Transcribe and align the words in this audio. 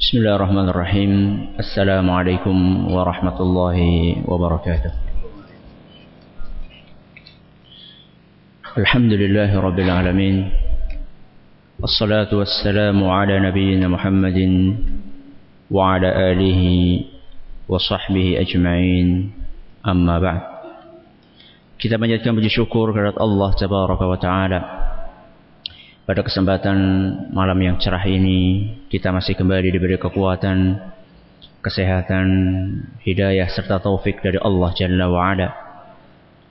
بسم 0.00 0.18
الله 0.18 0.34
الرحمن 0.36 0.68
الرحيم 0.68 1.12
السلام 1.58 2.10
عليكم 2.10 2.56
ورحمة 2.92 3.38
الله 3.40 3.78
وبركاته 4.28 4.92
الحمد 8.78 9.12
لله 9.12 9.50
رب 9.60 9.78
العالمين 9.78 10.36
والصلاة 11.80 12.30
والسلام 12.34 12.98
على 13.04 13.34
نبينا 13.40 13.88
محمد 13.88 14.38
وعلى 15.70 16.08
آله 16.32 16.60
وصحبه 17.68 18.26
أجمعين 18.40 19.08
أما 19.88 20.16
بعد 20.20 20.42
kita 21.76 22.00
panjatkan 22.00 22.32
puji 22.32 22.48
syukur 22.48 22.88
kepada 22.92 23.20
Allah 23.20 23.50
Tabaraka 23.52 24.04
wa 24.08 24.16
Ta'ala 24.16 24.60
pada 26.06 26.22
kesempatan 26.22 26.78
malam 27.34 27.58
yang 27.58 27.76
cerah 27.82 28.06
ini 28.06 28.70
kita 28.86 29.10
masih 29.10 29.34
kembali 29.34 29.74
diberi 29.74 29.98
kekuatan, 29.98 30.78
kesehatan, 31.58 32.26
hidayah 33.02 33.50
serta 33.50 33.82
taufik 33.82 34.22
dari 34.22 34.38
Allah 34.38 34.70
Jalla 34.78 35.10
wa 35.10 35.34
Ala. 35.34 35.48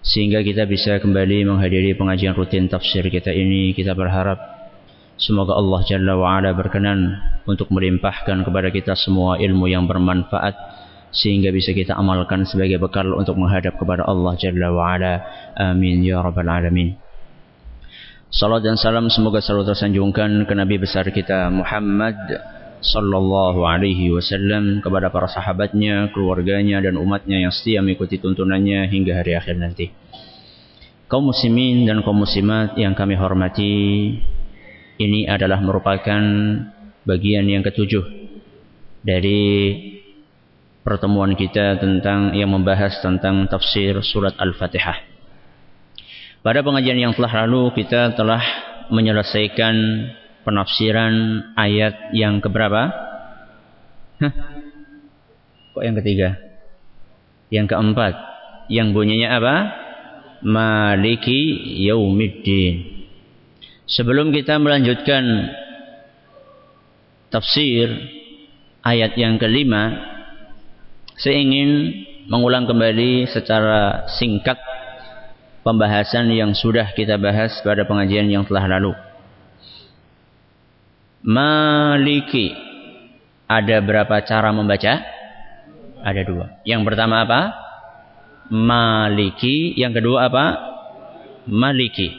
Sehingga 0.04 0.44
kita 0.44 0.68
bisa 0.68 1.00
kembali 1.00 1.48
menghadiri 1.48 1.96
pengajian 1.96 2.36
rutin 2.36 2.68
tafsir 2.68 3.08
kita 3.08 3.32
ini. 3.32 3.72
Kita 3.72 3.96
berharap 3.96 4.38
semoga 5.16 5.56
Allah 5.56 5.82
Jalla 5.88 6.14
wa 6.20 6.36
Ala 6.36 6.52
berkenan 6.52 7.16
untuk 7.48 7.72
melimpahkan 7.72 8.44
kepada 8.44 8.70
kita 8.76 8.94
semua 9.00 9.40
ilmu 9.40 9.72
yang 9.72 9.88
bermanfaat 9.88 10.54
sehingga 11.16 11.48
bisa 11.56 11.72
kita 11.72 11.96
amalkan 11.96 12.44
sebagai 12.44 12.76
bekal 12.76 13.08
untuk 13.16 13.40
menghadap 13.40 13.80
kepada 13.80 14.04
Allah 14.04 14.36
Jalla 14.36 14.68
wa 14.76 15.00
Ala. 15.00 15.14
Amin 15.56 16.04
ya 16.04 16.20
rabbal 16.20 16.52
alamin. 16.52 17.05
Salat 18.36 18.68
dan 18.68 18.76
salam 18.76 19.08
semoga 19.08 19.40
selalu 19.40 19.72
tersanjungkan 19.72 20.44
ke 20.44 20.52
Nabi 20.52 20.76
besar 20.76 21.08
kita 21.08 21.48
Muhammad 21.48 22.20
sallallahu 22.84 23.64
alaihi 23.64 24.12
wasallam 24.12 24.84
kepada 24.84 25.08
para 25.08 25.32
sahabatnya, 25.32 26.12
keluarganya 26.12 26.84
dan 26.84 27.00
umatnya 27.00 27.40
yang 27.40 27.56
setia 27.56 27.80
mengikuti 27.80 28.20
tuntunannya 28.20 28.92
hingga 28.92 29.24
hari 29.24 29.40
akhir 29.40 29.56
nanti. 29.56 29.88
Kaum 31.08 31.32
muslimin 31.32 31.88
dan 31.88 32.04
kaum 32.04 32.28
muslimat 32.28 32.76
yang 32.76 32.92
kami 32.92 33.16
hormati, 33.16 33.72
ini 35.00 35.32
adalah 35.32 35.64
merupakan 35.64 36.20
bagian 37.08 37.48
yang 37.48 37.64
ketujuh 37.64 38.04
dari 39.00 39.44
pertemuan 40.84 41.40
kita 41.40 41.80
tentang 41.80 42.36
yang 42.36 42.52
membahas 42.52 43.00
tentang 43.00 43.48
tafsir 43.48 43.96
surat 44.04 44.36
Al-Fatihah. 44.36 45.15
Pada 46.46 46.62
pengajian 46.62 47.02
yang 47.02 47.18
telah 47.18 47.42
lalu 47.42 47.74
kita 47.74 48.14
telah 48.14 48.38
menyelesaikan 48.94 49.74
penafsiran 50.46 51.42
ayat 51.58 52.14
yang 52.14 52.38
keberapa? 52.38 52.94
Hah? 54.22 54.34
Kok 55.74 55.82
yang 55.82 55.98
ketiga? 55.98 56.38
Yang 57.50 57.74
keempat. 57.74 58.14
Yang 58.70 58.88
bunyinya 58.94 59.42
apa? 59.42 59.56
Maliki 60.46 61.66
yaumiddin. 61.82 62.94
Sebelum 63.90 64.30
kita 64.30 64.62
melanjutkan 64.62 65.50
tafsir 67.34 67.90
ayat 68.86 69.18
yang 69.18 69.42
kelima, 69.42 69.98
saya 71.18 71.42
ingin 71.42 71.90
mengulang 72.30 72.70
kembali 72.70 73.34
secara 73.34 74.06
singkat 74.14 74.75
pembahasan 75.66 76.30
yang 76.30 76.54
sudah 76.54 76.94
kita 76.94 77.18
bahas 77.18 77.58
pada 77.66 77.90
pengajian 77.90 78.30
yang 78.30 78.46
telah 78.46 78.70
lalu. 78.78 78.94
Maliki. 81.26 82.54
Ada 83.50 83.82
berapa 83.82 84.22
cara 84.22 84.54
membaca? 84.54 85.02
Ada 86.06 86.22
dua. 86.22 86.62
Yang 86.62 86.82
pertama 86.86 87.26
apa? 87.26 87.42
Maliki. 88.54 89.74
Yang 89.74 90.06
kedua 90.06 90.30
apa? 90.30 90.46
Maliki. 91.50 92.14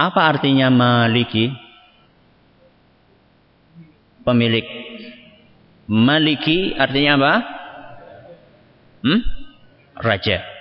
Apa 0.00 0.20
artinya 0.32 0.72
maliki? 0.72 1.52
Pemilik. 4.24 4.64
Maliki 5.84 6.72
artinya 6.80 7.12
apa? 7.20 7.34
Hmm? 9.04 9.20
Raja 10.00 10.53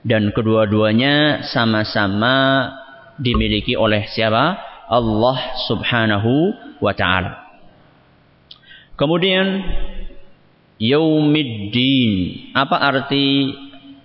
dan 0.00 0.32
kedua-duanya 0.32 1.44
sama-sama 1.44 2.68
dimiliki 3.20 3.76
oleh 3.76 4.08
siapa? 4.08 4.56
Allah 4.88 5.38
Subhanahu 5.68 6.56
wa 6.80 6.92
taala. 6.96 7.46
Kemudian 8.96 9.60
yaumiddin. 10.80 12.12
Apa 12.56 12.76
arti 12.80 13.52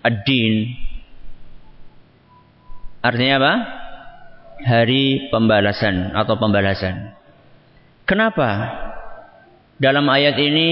ad-din? 0.03 0.75
Artinya 2.99 3.35
apa? 3.39 3.53
Hari 4.65 5.31
pembalasan 5.31 6.11
atau 6.11 6.35
pembalasan. 6.35 7.15
Kenapa? 8.03 8.71
Dalam 9.75 10.07
ayat 10.07 10.39
ini 10.39 10.71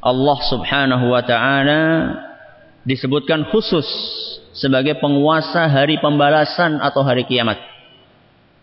Allah 0.00 0.38
Subhanahu 0.46 1.10
wa 1.12 1.22
taala 1.24 1.80
disebutkan 2.88 3.52
khusus 3.52 3.84
sebagai 4.56 4.96
penguasa 4.96 5.68
hari 5.68 6.00
pembalasan 6.00 6.80
atau 6.80 7.04
hari 7.04 7.28
kiamat. 7.28 7.60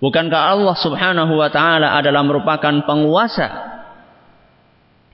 Bukankah 0.02 0.58
Allah 0.58 0.76
Subhanahu 0.76 1.38
wa 1.38 1.50
taala 1.54 1.94
adalah 1.94 2.26
merupakan 2.26 2.74
penguasa 2.90 3.48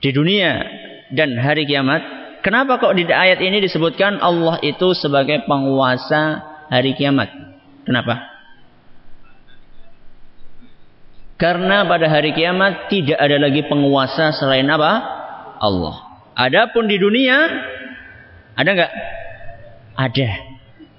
di 0.00 0.10
dunia 0.10 0.64
dan 1.12 1.36
hari 1.36 1.68
kiamat? 1.68 2.00
Kenapa 2.40 2.80
kok 2.80 2.96
di 2.98 3.06
ayat 3.06 3.38
ini 3.38 3.62
disebutkan 3.62 4.18
Allah 4.18 4.58
itu 4.64 4.96
sebagai 4.96 5.44
penguasa 5.46 6.42
hari 6.72 6.96
kiamat? 6.96 7.30
Kenapa? 7.86 8.32
Karena 11.38 11.86
pada 11.86 12.06
hari 12.10 12.34
kiamat 12.34 12.90
tidak 12.90 13.18
ada 13.20 13.36
lagi 13.38 13.62
penguasa 13.68 14.34
selain 14.34 14.66
apa? 14.66 14.92
Allah. 15.62 15.96
Adapun 16.34 16.90
di 16.90 16.98
dunia 16.98 17.38
ada 18.56 18.70
nggak? 18.72 18.92
Ada. 19.96 20.28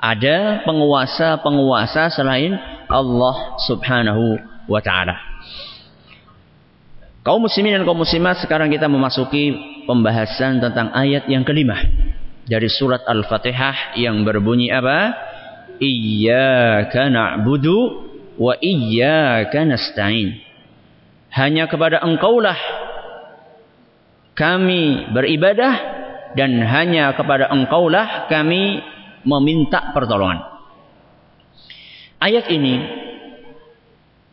Ada 0.03 0.37
penguasa-penguasa 0.67 2.11
selain 2.11 2.59
Allah 2.91 3.55
Subhanahu 3.63 4.35
wa 4.67 4.81
taala. 4.83 5.15
Kaum 7.23 7.47
muslimin 7.47 7.79
dan 7.79 7.87
kaum 7.87 8.03
muslimat 8.03 8.43
sekarang 8.43 8.67
kita 8.67 8.91
memasuki 8.91 9.55
pembahasan 9.87 10.59
tentang 10.59 10.91
ayat 10.91 11.23
yang 11.31 11.47
kelima 11.47 11.79
dari 12.43 12.67
surat 12.67 12.99
Al-Fatihah 13.07 13.95
yang 13.95 14.27
berbunyi 14.27 14.67
apa? 14.75 15.15
Iyyaka 15.79 17.07
na'budu 17.07 17.79
wa 18.35 18.59
iyyaka 18.59 19.63
nasta'in. 19.63 20.35
Hanya 21.31 21.71
kepada 21.71 22.03
Engkaulah 22.03 22.59
kami 24.35 25.13
beribadah 25.15 26.02
dan 26.33 26.57
hanya 26.65 27.13
kepada 27.13 27.49
engkaulah 27.49 28.29
kami 28.29 28.81
meminta 29.23 29.93
pertolongan. 29.93 30.41
Ayat 32.19 32.47
ini 32.49 32.79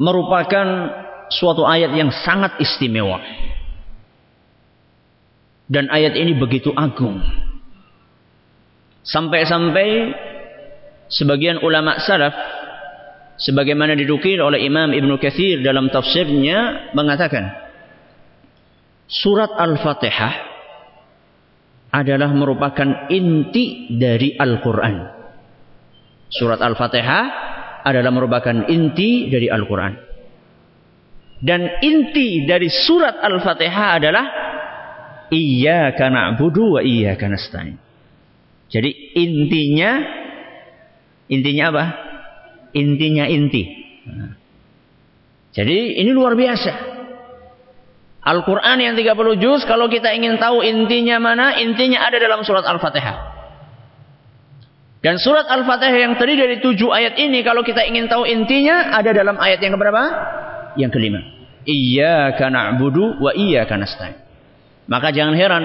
merupakan 0.01 0.67
suatu 1.31 1.63
ayat 1.67 1.95
yang 1.95 2.11
sangat 2.11 2.59
istimewa. 2.59 3.21
Dan 5.71 5.87
ayat 5.87 6.19
ini 6.19 6.35
begitu 6.35 6.75
agung. 6.75 7.23
Sampai-sampai 9.07 9.89
sebagian 11.07 11.63
ulama 11.63 11.99
salaf 12.03 12.35
sebagaimana 13.39 13.95
didukir 13.95 14.43
oleh 14.43 14.67
Imam 14.67 14.91
Ibnu 14.91 15.17
Katsir 15.23 15.63
dalam 15.63 15.89
tafsirnya 15.89 16.91
mengatakan 16.93 17.55
surat 19.07 19.51
Al-Fatihah 19.55 20.50
adalah 21.91 22.31
merupakan 22.31 23.11
inti 23.11 23.91
dari 23.91 24.35
Al-Quran. 24.39 24.97
Surat 26.31 26.63
Al-Fatihah 26.63 27.25
adalah 27.83 28.11
merupakan 28.15 28.71
inti 28.71 29.27
dari 29.27 29.51
Al-Quran. 29.51 29.95
Dan 31.41 31.83
inti 31.83 32.47
dari 32.47 32.71
surat 32.71 33.19
Al-Fatihah 33.19 33.89
adalah 33.99 34.25
Iyyaka 35.31 36.11
na'budu 36.11 36.75
wa 36.79 36.81
iyyaka 36.83 37.31
nasta'in. 37.31 37.79
Jadi 38.67 39.15
intinya 39.15 40.03
intinya 41.31 41.65
apa? 41.71 41.85
Intinya 42.75 43.31
inti. 43.31 43.63
Jadi 45.55 46.03
ini 46.03 46.11
luar 46.11 46.35
biasa. 46.35 47.00
Al-Quran 48.21 48.77
yang 48.77 48.95
30 48.97 49.41
juz, 49.41 49.65
kalau 49.65 49.89
kita 49.89 50.13
ingin 50.13 50.37
tahu 50.37 50.61
intinya 50.61 51.17
mana, 51.17 51.57
intinya 51.57 52.05
ada 52.05 52.21
dalam 52.21 52.45
surat 52.45 52.69
Al-Fatihah. 52.69 53.17
Dan 55.01 55.17
surat 55.17 55.49
Al-Fatihah 55.49 55.97
yang 55.97 56.15
terdiri 56.21 56.45
dari 56.45 56.57
tujuh 56.61 56.93
ayat 56.93 57.17
ini, 57.17 57.41
kalau 57.41 57.65
kita 57.65 57.81
ingin 57.89 58.13
tahu 58.13 58.29
intinya, 58.29 58.93
ada 58.93 59.17
dalam 59.17 59.41
ayat 59.41 59.65
yang 59.65 59.73
keberapa? 59.73 60.03
Yang 60.77 60.91
kelima. 60.93 61.21
Iyyaka 61.65 62.53
na'budu 62.53 63.25
wa 63.25 63.33
iyyaka 63.33 63.81
nasta'in. 63.81 64.21
Maka 64.85 65.17
jangan 65.17 65.39
heran 65.39 65.65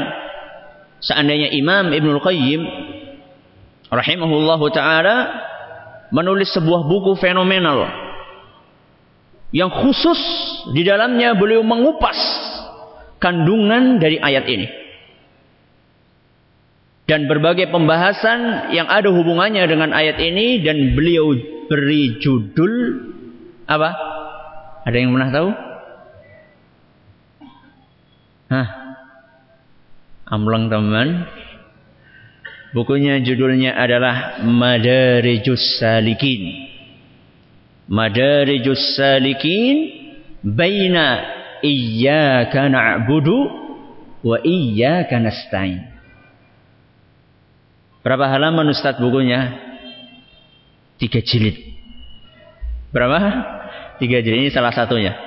seandainya 1.04 1.51
Imam 1.51 1.92
Ibnu 1.92 2.19
Qayyim 2.24 2.62
rahimahullahu 3.90 4.66
taala 4.69 5.16
menulis 6.13 6.54
sebuah 6.54 6.86
buku 6.86 7.18
fenomenal 7.18 7.90
yang 9.56 9.72
khusus 9.72 10.19
di 10.75 10.84
dalamnya 10.84 11.34
beliau 11.38 11.63
mengupas 11.63 12.18
kandungan 13.20 13.98
dari 14.00 14.20
ayat 14.20 14.46
ini 14.48 14.68
dan 17.06 17.30
berbagai 17.30 17.70
pembahasan 17.70 18.74
yang 18.74 18.90
ada 18.90 19.14
hubungannya 19.14 19.62
dengan 19.70 19.94
ayat 19.94 20.18
ini 20.18 20.66
dan 20.66 20.98
beliau 20.98 21.38
beri 21.70 22.18
judul 22.18 22.74
apa? 23.70 23.90
Ada 24.86 24.98
yang 24.98 25.14
pernah 25.14 25.30
tahu? 25.34 25.50
Hah? 28.50 28.68
Amlang 30.30 30.70
teman. 30.70 31.30
Bukunya 32.74 33.22
judulnya 33.22 33.78
adalah 33.78 34.42
Madarijus 34.44 35.78
Salikin. 35.78 36.74
Madarijus 37.86 38.98
Salikin 38.98 39.94
baina 40.42 41.35
iyyaka 41.66 42.70
na'budu 42.70 43.38
wa 44.22 44.38
iyyaka 44.46 45.18
nasta'in. 45.18 45.82
Berapa 48.06 48.30
halaman 48.30 48.70
Ustaz 48.70 49.02
bukunya? 49.02 49.58
Tiga 51.02 51.26
jilid. 51.26 51.58
Berapa? 52.94 53.18
Tiga 53.98 54.22
jilid. 54.22 54.46
Ini 54.46 54.52
salah 54.54 54.70
satunya. 54.70 55.18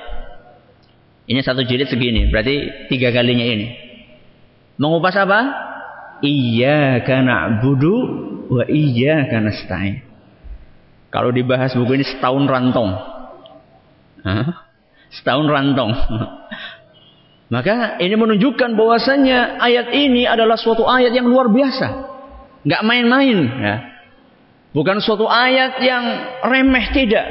Ini 1.27 1.43
satu 1.43 1.67
jilid 1.67 1.91
segini. 1.91 2.31
Berarti 2.31 2.87
tiga 2.87 3.11
kalinya 3.11 3.43
ini. 3.43 3.67
Mengupas 4.79 5.19
apa? 5.19 5.39
Iyyaka 6.23 7.19
na'budu 7.19 7.95
wa 8.47 8.63
iyyaka 8.63 9.43
nasta'in. 9.43 10.07
Kalau 11.11 11.35
dibahas 11.35 11.75
buku 11.75 11.99
ini 11.99 12.05
setahun 12.07 12.47
rantong. 12.47 12.91
Hah? 14.23 14.68
Setahun 15.09 15.47
rantong. 15.49 15.91
Maka 17.53 17.97
ini 17.97 18.13
menunjukkan 18.13 18.77
bahwasanya 18.77 19.57
ayat 19.57 19.89
ini 19.89 20.29
adalah 20.29 20.53
suatu 20.53 20.85
ayat 20.85 21.09
yang 21.09 21.25
luar 21.25 21.49
biasa. 21.49 21.87
Nggak 22.61 22.85
main-main. 22.85 23.37
Ya. 23.57 23.75
Bukan 24.69 25.01
suatu 25.01 25.25
ayat 25.25 25.81
yang 25.81 26.03
remeh 26.45 26.93
tidak. 26.93 27.25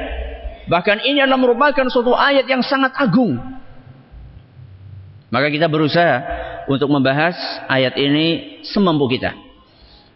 Bahkan 0.66 1.06
ini 1.06 1.22
adalah 1.22 1.38
merupakan 1.38 1.86
suatu 1.86 2.19
ayat 2.19 2.50
yang 2.50 2.66
sangat 2.66 2.98
agung. 2.98 3.38
Maka 5.30 5.46
kita 5.54 5.70
berusaha 5.70 6.16
untuk 6.66 6.90
membahas 6.90 7.38
ayat 7.70 7.94
ini 7.94 8.58
semampu 8.66 9.06
kita. 9.06 9.32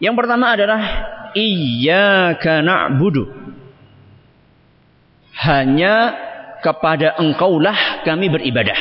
Yang 0.03 0.15
pertama 0.19 0.51
adalah 0.51 0.81
iyyaka 1.31 2.59
na'budu. 2.59 3.23
Hanya 5.47 6.11
kepada 6.63 7.19
engkaulah 7.19 8.01
kami 8.07 8.31
beribadah. 8.31 8.79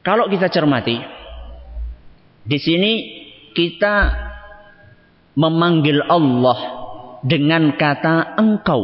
Kalau 0.00 0.30
kita 0.30 0.48
cermati 0.48 0.96
di 2.46 2.56
sini 2.56 2.92
kita 3.52 3.94
memanggil 5.36 6.00
Allah 6.08 6.58
dengan 7.26 7.76
kata 7.76 8.38
engkau. 8.40 8.82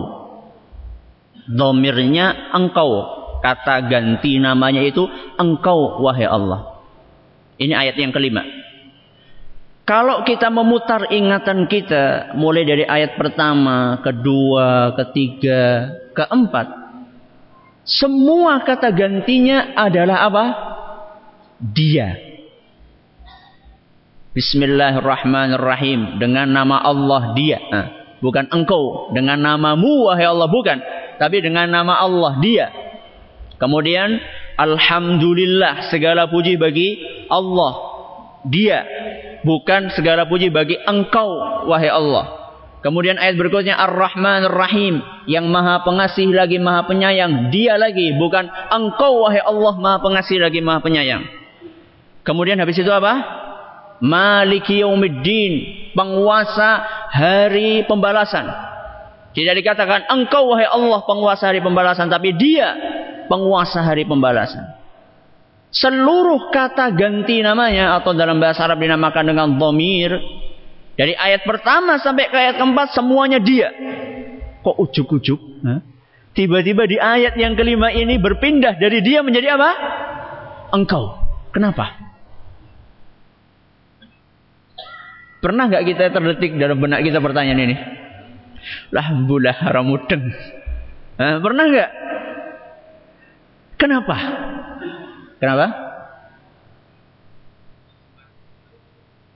Domirnya 1.47 2.53
engkau. 2.53 3.17
Kata 3.41 3.87
ganti 3.87 4.43
namanya 4.43 4.83
itu 4.83 5.07
engkau 5.39 6.03
wahai 6.03 6.27
Allah. 6.27 6.83
Ini 7.57 7.73
ayat 7.73 7.97
yang 7.97 8.11
kelima. 8.11 8.43
Kalau 9.87 10.27
kita 10.27 10.51
memutar 10.51 11.15
ingatan 11.15 11.71
kita 11.71 12.35
mulai 12.35 12.67
dari 12.67 12.83
ayat 12.83 13.15
pertama, 13.15 14.03
kedua, 14.03 14.99
ketiga, 14.99 15.95
keempat, 16.17 16.67
semua 17.85 18.65
kata 18.65 18.89
gantinya 18.91 19.77
adalah 19.77 20.27
apa? 20.27 20.45
Dia. 21.61 22.17
Bismillahirrahmanirrahim 24.33 26.21
dengan 26.21 26.49
nama 26.49 26.81
Allah 26.81 27.33
dia. 27.33 27.61
Nah, 27.73 27.87
bukan 28.21 28.49
engkau 28.53 29.13
dengan 29.13 29.41
namamu 29.41 30.09
wahai 30.09 30.29
Allah 30.29 30.49
bukan, 30.49 30.77
tapi 31.17 31.41
dengan 31.41 31.69
nama 31.69 32.01
Allah 32.01 32.37
dia. 32.41 32.69
Kemudian 33.57 34.21
alhamdulillah 34.61 35.89
segala 35.89 36.29
puji 36.29 36.61
bagi 36.61 37.01
Allah 37.33 37.73
dia 38.45 38.85
bukan 39.43 39.95
segala 39.95 40.27
puji 40.27 40.51
bagi 40.51 40.75
engkau 40.87 41.29
wahai 41.71 41.91
Allah. 41.91 42.46
Kemudian 42.85 43.17
ayat 43.19 43.35
berikutnya 43.41 43.75
Ar-Rahman 43.75 44.47
Ar-Rahim 44.47 45.01
yang 45.27 45.49
Maha 45.49 45.83
Pengasih 45.83 46.31
lagi 46.31 46.61
Maha 46.61 46.87
Penyayang. 46.87 47.51
Dia 47.51 47.81
lagi 47.81 48.15
bukan 48.15 48.47
engkau 48.71 49.27
wahai 49.27 49.43
Allah 49.43 49.75
Maha 49.81 49.99
Pengasih 50.05 50.39
lagi 50.39 50.61
Maha 50.61 50.85
Penyayang. 50.85 51.25
Kemudian 52.23 52.59
habis 52.59 52.79
itu 52.79 52.91
apa? 52.91 53.45
Maliki 54.03 54.85
Yaumiddin, 54.85 55.53
penguasa 55.97 56.85
hari 57.09 57.87
pembalasan. 57.89 58.45
Tidak 59.33 59.55
dikatakan 59.57 60.09
engkau 60.09 60.53
wahai 60.53 60.69
Allah 60.69 61.01
penguasa 61.05 61.49
hari 61.49 61.61
pembalasan, 61.61 62.09
tapi 62.09 62.33
dia 62.37 62.73
penguasa 63.29 63.85
hari 63.85 64.09
pembalasan. 64.09 64.65
Seluruh 65.69 66.49
kata 66.49 66.89
ganti 66.97 67.45
namanya 67.45 68.01
atau 68.01 68.17
dalam 68.17 68.41
bahasa 68.41 68.65
Arab 68.65 68.81
dinamakan 68.81 69.25
dengan 69.29 69.49
dhamir. 69.61 70.13
Dari 70.97 71.13
ayat 71.13 71.45
pertama 71.45 72.01
sampai 72.01 72.33
ke 72.33 72.37
ayat 72.37 72.57
keempat 72.57 72.97
semuanya 72.97 73.37
dia. 73.37 73.69
Kok 74.65 74.77
ujuk-ujuk? 74.81 75.41
Tiba-tiba 76.33 76.89
di 76.89 76.97
ayat 76.97 77.37
yang 77.37 77.53
kelima 77.57 77.93
ini 77.93 78.17
berpindah 78.17 78.81
dari 78.81 79.05
dia 79.05 79.21
menjadi 79.21 79.61
apa? 79.61 79.71
Engkau. 80.73 81.21
Kenapa? 81.53 81.97
Pernah 85.41 85.69
nggak 85.69 85.85
kita 85.85 86.11
terdetik 86.13 86.57
dalam 86.57 86.81
benak 86.81 87.05
kita 87.05 87.21
pertanyaan 87.21 87.61
ini? 87.61 87.77
Lah 88.91 89.07
bulah 89.25 89.57
haramudeng. 89.57 90.33
pernah 91.17 91.65
nggak? 91.71 91.91
Kenapa? 93.77 94.17
Kenapa? 95.37 95.67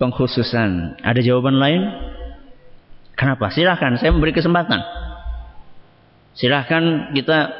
Pengkhususan. 0.00 0.97
Ada 1.04 1.21
jawaban 1.21 1.61
lain? 1.61 1.85
Kenapa? 3.12 3.52
Silahkan, 3.52 4.00
saya 4.00 4.16
memberi 4.16 4.33
kesempatan. 4.33 4.80
Silahkan 6.33 7.12
kita 7.12 7.52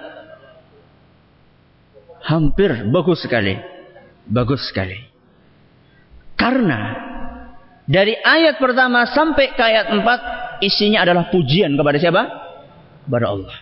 hampir 2.25 2.89
bagus 2.89 3.21
sekali. 3.21 3.61
Bagus 4.25 4.73
sekali. 4.73 4.97
Karena 6.41 6.97
dari 7.85 8.17
ayat 8.17 8.57
pertama 8.57 9.05
sampai 9.05 9.53
ke 9.53 9.61
ayat 9.61 9.93
empat 9.93 10.21
isinya 10.65 11.05
adalah 11.05 11.29
pujian 11.29 11.77
kepada 11.77 12.01
siapa? 12.01 12.23
Kepada 13.05 13.27
Allah. 13.37 13.53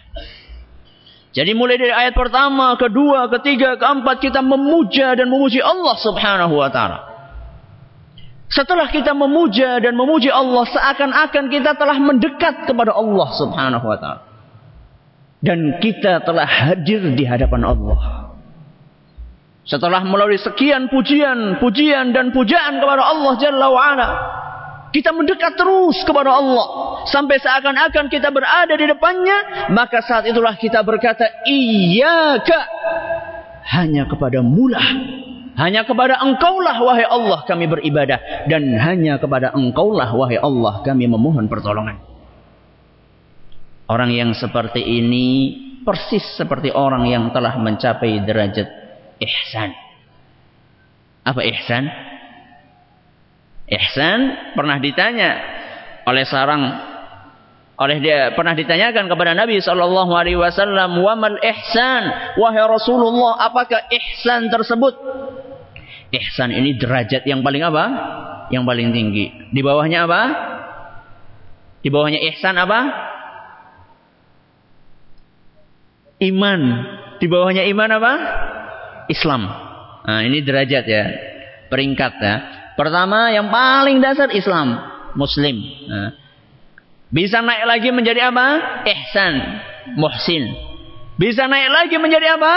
Jadi 1.34 1.50
mulai 1.54 1.82
dari 1.82 1.90
ayat 1.90 2.14
pertama, 2.14 2.78
kedua, 2.78 3.26
ketiga, 3.38 3.74
keempat 3.74 4.22
kita 4.22 4.38
memuja 4.38 5.18
dan 5.18 5.26
memuji 5.26 5.58
Allah 5.58 5.98
Subhanahu 5.98 6.54
wa 6.54 6.70
taala. 6.70 7.07
Setelah 8.48 8.88
kita 8.88 9.12
memuja 9.12 9.76
dan 9.76 9.92
memuji 9.92 10.32
Allah 10.32 10.64
seakan-akan 10.64 11.52
kita 11.52 11.76
telah 11.76 12.00
mendekat 12.00 12.64
kepada 12.64 12.96
Allah 12.96 13.28
Subhanahu 13.36 13.84
wa 13.84 13.98
taala. 14.00 14.22
Dan 15.38 15.78
kita 15.78 16.24
telah 16.24 16.48
hadir 16.48 17.14
di 17.14 17.22
hadapan 17.28 17.62
Allah. 17.62 18.32
Setelah 19.68 20.00
melalui 20.00 20.40
sekian 20.40 20.88
pujian, 20.88 21.60
pujian 21.60 22.16
dan 22.16 22.32
pujaan 22.32 22.80
kepada 22.80 23.04
Allah 23.04 23.32
Jalla 23.36 23.66
wa 23.68 23.82
ala, 23.84 24.08
kita 24.88 25.12
mendekat 25.12 25.52
terus 25.52 26.00
kepada 26.08 26.32
Allah. 26.32 26.66
Sampai 27.04 27.36
seakan-akan 27.36 28.08
kita 28.08 28.32
berada 28.32 28.72
di 28.72 28.88
depannya. 28.88 29.68
Maka 29.68 30.00
saat 30.00 30.24
itulah 30.24 30.56
kita 30.56 30.80
berkata. 30.80 31.44
Iyaka. 31.44 32.60
Hanya 33.68 34.08
kepada 34.08 34.40
mulah. 34.40 34.88
Hanya 35.58 35.82
kepada 35.82 36.22
engkaulah 36.22 36.78
wahai 36.78 37.02
Allah 37.02 37.42
kami 37.42 37.66
beribadah. 37.66 38.46
Dan 38.46 38.78
hanya 38.78 39.18
kepada 39.18 39.50
engkaulah 39.50 40.06
wahai 40.14 40.38
Allah 40.38 40.86
kami 40.86 41.10
memohon 41.10 41.50
pertolongan. 41.50 41.98
Orang 43.90 44.14
yang 44.14 44.38
seperti 44.38 44.78
ini. 44.78 45.26
Persis 45.78 46.36
seperti 46.36 46.68
orang 46.68 47.08
yang 47.08 47.32
telah 47.32 47.56
mencapai 47.56 48.20
derajat 48.20 48.68
ihsan. 49.24 49.72
Apa 51.24 51.40
ihsan? 51.48 51.88
Ihsan 53.72 54.52
pernah 54.52 54.76
ditanya 54.76 55.30
oleh 56.04 56.28
seorang 56.28 56.62
oleh 57.78 58.04
dia 58.04 58.36
pernah 58.36 58.52
ditanyakan 58.52 59.08
kepada 59.08 59.32
Nabi 59.32 59.64
Shallallahu 59.64 60.12
Alaihi 60.12 60.36
Wasallam, 60.36 60.98
wamal 60.98 61.40
ihsan, 61.40 62.36
wahai 62.36 62.68
Rasulullah, 62.68 63.38
apakah 63.48 63.86
ihsan 63.88 64.50
tersebut? 64.52 64.92
Ihsan 66.08 66.56
ini 66.56 66.80
derajat 66.80 67.28
yang 67.28 67.44
paling 67.44 67.60
apa? 67.60 67.84
Yang 68.48 68.64
paling 68.64 68.88
tinggi. 68.96 69.26
Di 69.52 69.60
bawahnya 69.60 70.08
apa? 70.08 70.22
Di 71.84 71.88
bawahnya 71.92 72.20
ihsan 72.32 72.56
apa? 72.56 72.80
Iman. 76.24 76.60
Di 77.20 77.26
bawahnya 77.28 77.68
iman 77.68 77.90
apa? 77.92 78.12
Islam. 79.12 79.42
Nah, 80.08 80.20
ini 80.24 80.40
derajat 80.40 80.84
ya. 80.88 81.04
Peringkat 81.68 82.12
ya. 82.18 82.34
Pertama 82.78 83.28
yang 83.34 83.50
paling 83.52 83.98
dasar 84.00 84.30
Islam, 84.32 84.78
Muslim. 85.18 85.60
Nah, 85.90 86.14
bisa 87.10 87.42
naik 87.42 87.64
lagi 87.66 87.88
menjadi 87.90 88.30
apa? 88.30 88.46
Ihsan, 88.86 89.34
muhsin. 89.98 90.44
Bisa 91.18 91.50
naik 91.50 91.68
lagi 91.74 91.96
menjadi 91.98 92.38
apa? 92.38 92.54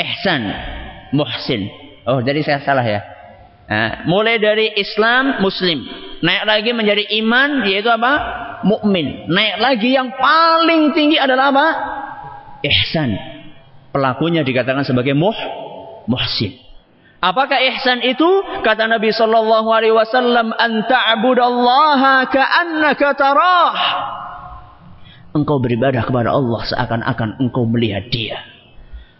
Ihsan, 0.00 0.42
muhsin. 1.12 1.68
Oh, 2.08 2.24
jadi 2.24 2.40
saya 2.40 2.64
salah 2.64 2.84
ya. 2.84 3.00
Nah, 3.70 4.02
mulai 4.08 4.40
dari 4.42 4.72
Islam, 4.74 5.44
Muslim. 5.44 5.86
Naik 6.24 6.44
lagi 6.48 6.70
menjadi 6.74 7.04
iman, 7.22 7.68
yaitu 7.70 7.86
apa? 7.86 8.12
Mukmin. 8.66 9.30
Naik 9.30 9.56
lagi 9.62 9.94
yang 9.94 10.10
paling 10.18 10.90
tinggi 10.90 11.20
adalah 11.20 11.54
apa? 11.54 11.66
Ihsan. 12.66 13.14
Pelakunya 13.94 14.42
dikatakan 14.42 14.82
sebagai 14.82 15.14
muh, 15.14 15.36
muhsin. 16.10 16.58
Apakah 17.20 17.60
ihsan 17.60 18.00
itu? 18.00 18.26
Kata 18.64 18.88
Nabi 18.88 19.12
sallallahu 19.12 19.68
alaihi 19.68 19.92
wasallam, 19.92 20.56
"An 20.56 20.88
ta'budallaha 20.88 22.32
ka'annaka 22.32 23.08
tarah." 23.12 23.74
Engkau 25.36 25.60
beribadah 25.60 26.00
kepada 26.02 26.32
Allah 26.32 26.64
seakan-akan 26.64 27.38
engkau 27.38 27.68
melihat 27.68 28.08
Dia. 28.08 28.40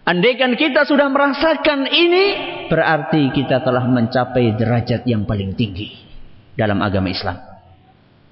Andaikan 0.01 0.57
kita 0.57 0.89
sudah 0.89 1.13
merasakan 1.13 1.85
ini, 1.87 2.25
berarti 2.73 3.31
kita 3.37 3.61
telah 3.61 3.85
mencapai 3.85 4.57
derajat 4.57 5.05
yang 5.05 5.29
paling 5.29 5.53
tinggi 5.55 5.93
dalam 6.57 6.81
agama 6.81 7.13
Islam. 7.13 7.37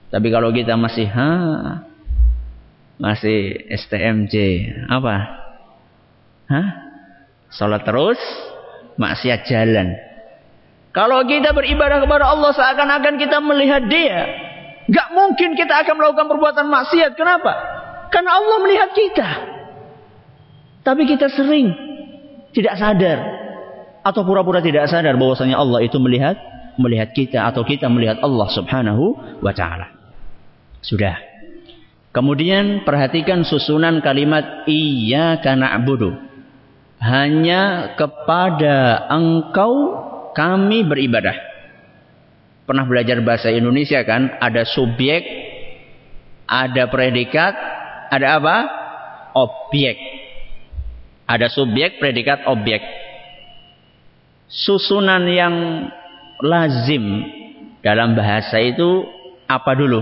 Tapi 0.09 0.29
kalau 0.33 0.49
kita 0.49 0.73
masih 0.81 1.07
ha 1.13 1.31
masih 2.99 3.69
STMJ 3.69 4.35
apa? 4.89 5.17
Hah? 6.49 6.69
Salat 7.53 7.85
terus, 7.85 8.19
maksiat 8.97 9.45
jalan. 9.47 9.95
Kalau 10.91 11.23
kita 11.29 11.53
beribadah 11.53 12.03
kepada 12.03 12.33
Allah 12.33 12.51
seakan-akan 12.57 13.15
kita 13.21 13.39
melihat 13.45 13.87
dia. 13.87 14.19
Gak 14.89 15.13
mungkin 15.13 15.53
kita 15.53 15.85
akan 15.85 15.95
melakukan 16.01 16.27
perbuatan 16.33 16.67
maksiat. 16.67 17.13
Kenapa? 17.13 17.53
Karena 18.09 18.41
Allah 18.41 18.57
melihat 18.65 18.91
kita. 18.97 19.29
Tapi 20.89 21.05
kita 21.05 21.29
sering 21.29 21.69
tidak 22.57 22.81
sadar. 22.81 23.19
Atau 24.01 24.25
pura-pura 24.25 24.65
tidak 24.65 24.89
sadar 24.89 25.21
bahwasanya 25.21 25.61
Allah 25.61 25.85
itu 25.85 26.01
melihat 26.01 26.41
melihat 26.81 27.13
kita 27.13 27.45
atau 27.45 27.61
kita 27.61 27.93
melihat 27.93 28.25
Allah 28.25 28.49
subhanahu 28.49 29.13
wa 29.45 29.53
ta'ala. 29.53 29.93
Sudah. 30.81 31.21
Kemudian 32.09 32.89
perhatikan 32.89 33.45
susunan 33.45 34.01
kalimat 34.01 34.65
karena 35.45 35.77
na'budu 35.77 36.17
hanya 37.05 37.95
kepada 37.95 39.07
engkau 39.13 39.75
kami 40.33 40.89
beribadah. 40.89 41.37
Pernah 42.65 42.89
belajar 42.89 43.21
bahasa 43.21 43.53
Indonesia 43.53 44.01
kan? 44.09 44.41
Ada 44.41 44.65
subjek, 44.65 45.21
ada 46.49 46.89
predikat, 46.89 47.55
ada 48.09 48.41
apa? 48.41 48.57
Objek. 49.37 50.18
Ada 51.29 51.53
subjek, 51.53 52.01
predikat, 52.01 52.49
objek. 52.49 52.81
Susunan 54.49 55.29
yang 55.29 55.55
lazim 56.41 57.05
dalam 57.85 58.17
bahasa 58.17 58.57
itu 58.65 59.05
apa 59.45 59.77
dulu? 59.77 60.01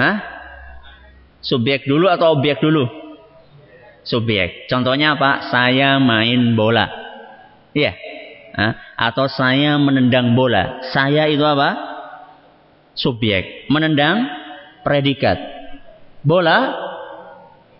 Hah? 0.00 0.16
Subjek 1.44 1.84
dulu 1.84 2.08
atau 2.08 2.32
objek 2.40 2.64
dulu? 2.64 3.06
subjek. 4.06 4.70
Contohnya 4.70 5.18
apa? 5.18 5.50
Saya 5.50 5.98
main 5.98 6.54
bola. 6.54 6.86
Iya. 7.74 7.92
Atau 8.96 9.28
saya 9.28 9.76
menendang 9.76 10.32
bola. 10.32 10.80
Saya 10.94 11.28
itu 11.28 11.42
apa? 11.42 11.76
Subjek. 12.96 13.68
Menendang 13.68 14.30
predikat. 14.86 15.36
Bola 16.24 16.72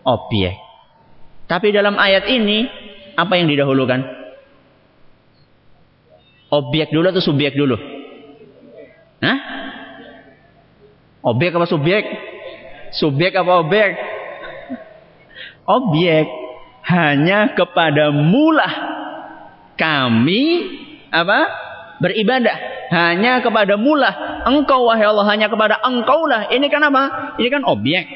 objek. 0.05 0.66
Tapi 1.47 1.71
dalam 1.71 1.95
ayat 1.95 2.27
ini 2.27 2.67
apa 3.15 3.33
yang 3.39 3.47
didahulukan? 3.47 4.03
Objek 6.47 6.91
dulu 6.91 7.11
atau 7.11 7.23
subjek 7.23 7.55
dulu? 7.55 7.75
Hah? 9.23 9.39
Objek 11.23 11.55
apa 11.55 11.67
subjek? 11.67 12.03
Subjek 12.95 13.35
apa 13.35 13.63
objek? 13.63 13.91
objek 15.67 16.25
hanya 16.87 17.51
kepada 17.51 18.15
mulah 18.15 18.73
kami 19.75 20.43
apa 21.11 21.39
beribadah 21.99 22.87
hanya 22.87 23.43
kepada 23.43 23.75
mulah 23.75 24.47
engkau 24.47 24.87
wahai 24.87 25.03
Allah 25.03 25.27
hanya 25.27 25.51
kepada 25.51 25.75
engkau 25.83 26.23
lah 26.23 26.47
ini 26.55 26.71
kan 26.71 26.87
apa 26.87 27.35
ini 27.35 27.51
kan 27.51 27.67
objek 27.67 28.07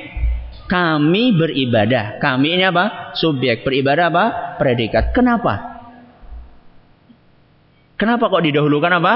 kami 0.71 1.35
beribadah 1.35 2.15
kami 2.23 2.55
ini 2.55 2.63
apa 2.63 3.11
subjek 3.19 3.67
beribadah 3.67 4.07
apa 4.07 4.25
predikat 4.55 5.11
kenapa 5.11 5.83
kenapa 7.99 8.31
kok 8.31 8.47
didahulukan 8.47 9.03
apa 9.03 9.13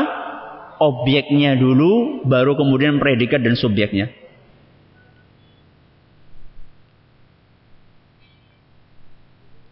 objeknya 0.84 1.56
dulu 1.56 2.28
baru 2.28 2.60
kemudian 2.60 3.00
predikat 3.00 3.40
dan 3.40 3.56
subjeknya 3.56 4.12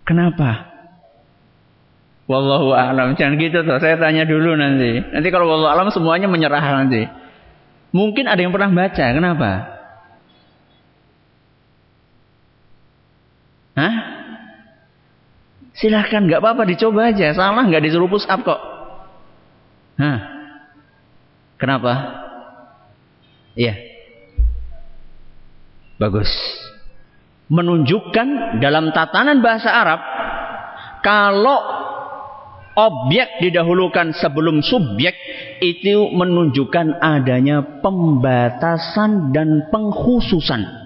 Kenapa? 0.03 0.67
Wallahu 2.27 2.75
a'lam. 2.75 3.15
Jangan 3.15 3.39
gitu 3.39 3.63
tuh. 3.63 3.79
Saya 3.79 3.95
tanya 3.95 4.27
dulu 4.27 4.55
nanti. 4.55 4.99
Nanti 4.99 5.27
kalau 5.31 5.47
wallahu 5.47 5.71
a'lam 5.71 5.95
semuanya 5.95 6.27
menyerah 6.27 6.59
nanti. 6.59 7.07
Mungkin 7.95 8.27
ada 8.27 8.39
yang 8.43 8.51
pernah 8.51 8.71
baca. 8.71 9.05
Kenapa? 9.15 9.72
Hah? 13.73 13.95
Silahkan, 15.73 16.25
nggak 16.25 16.41
apa-apa 16.41 16.63
dicoba 16.69 17.09
aja. 17.09 17.33
Salah 17.33 17.65
nggak 17.65 17.83
disuruh 17.83 18.09
push 18.09 18.29
up 18.29 18.45
kok. 18.45 18.61
Hah? 19.97 20.19
Kenapa? 21.57 21.93
Iya. 23.57 23.77
Bagus 25.97 26.29
menunjukkan 27.53 28.57
dalam 28.57 28.89
tatanan 28.95 29.43
bahasa 29.45 29.69
Arab 29.69 30.01
kalau 31.05 31.61
objek 32.73 33.43
didahulukan 33.45 34.17
sebelum 34.17 34.65
subjek 34.65 35.13
itu 35.61 36.09
menunjukkan 36.09 36.97
adanya 36.97 37.61
pembatasan 37.85 39.29
dan 39.29 39.69
pengkhususan. 39.69 40.82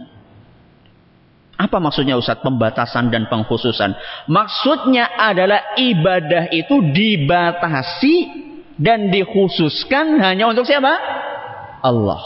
Apa 1.58 1.82
maksudnya 1.82 2.14
Ustaz 2.14 2.38
pembatasan 2.46 3.10
dan 3.10 3.26
pengkhususan? 3.26 3.98
Maksudnya 4.30 5.10
adalah 5.18 5.74
ibadah 5.74 6.54
itu 6.54 6.86
dibatasi 6.94 8.16
dan 8.78 9.10
dikhususkan 9.10 10.22
hanya 10.22 10.46
untuk 10.54 10.70
siapa? 10.70 10.94
Allah. 11.82 12.22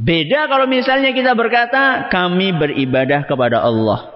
Beda 0.00 0.48
kalau 0.48 0.66
misalnya 0.66 1.12
kita 1.12 1.36
berkata 1.36 2.08
kami 2.08 2.56
beribadah 2.56 3.28
kepada 3.28 3.60
Allah. 3.60 4.10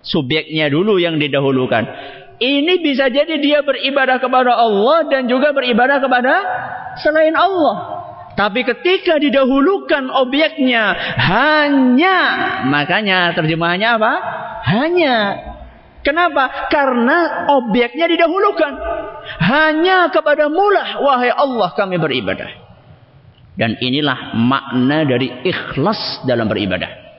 Subjeknya 0.00 0.70
dulu 0.72 0.96
yang 0.96 1.20
didahulukan. 1.20 1.84
Ini 2.40 2.80
bisa 2.80 3.12
jadi 3.12 3.36
dia 3.36 3.60
beribadah 3.60 4.16
kepada 4.16 4.56
Allah 4.56 5.04
dan 5.12 5.28
juga 5.28 5.52
beribadah 5.52 6.00
kepada 6.00 6.34
selain 6.96 7.36
Allah. 7.36 7.99
Tapi 8.38 8.64
ketika 8.64 9.18
didahulukan 9.20 10.08
objeknya 10.08 10.94
hanya, 11.18 12.18
makanya 12.64 13.34
terjemahannya 13.36 13.88
apa? 14.00 14.12
Hanya. 14.64 15.16
Kenapa? 16.00 16.70
Karena 16.72 17.48
objeknya 17.52 18.08
didahulukan. 18.08 18.72
Hanya 19.44 20.08
kepada 20.08 20.48
mulah, 20.48 21.04
wahai 21.04 21.28
Allah 21.28 21.68
kami 21.76 22.00
beribadah. 22.00 22.48
Dan 23.58 23.76
inilah 23.76 24.32
makna 24.32 25.04
dari 25.04 25.28
ikhlas 25.44 26.24
dalam 26.24 26.48
beribadah. 26.48 27.09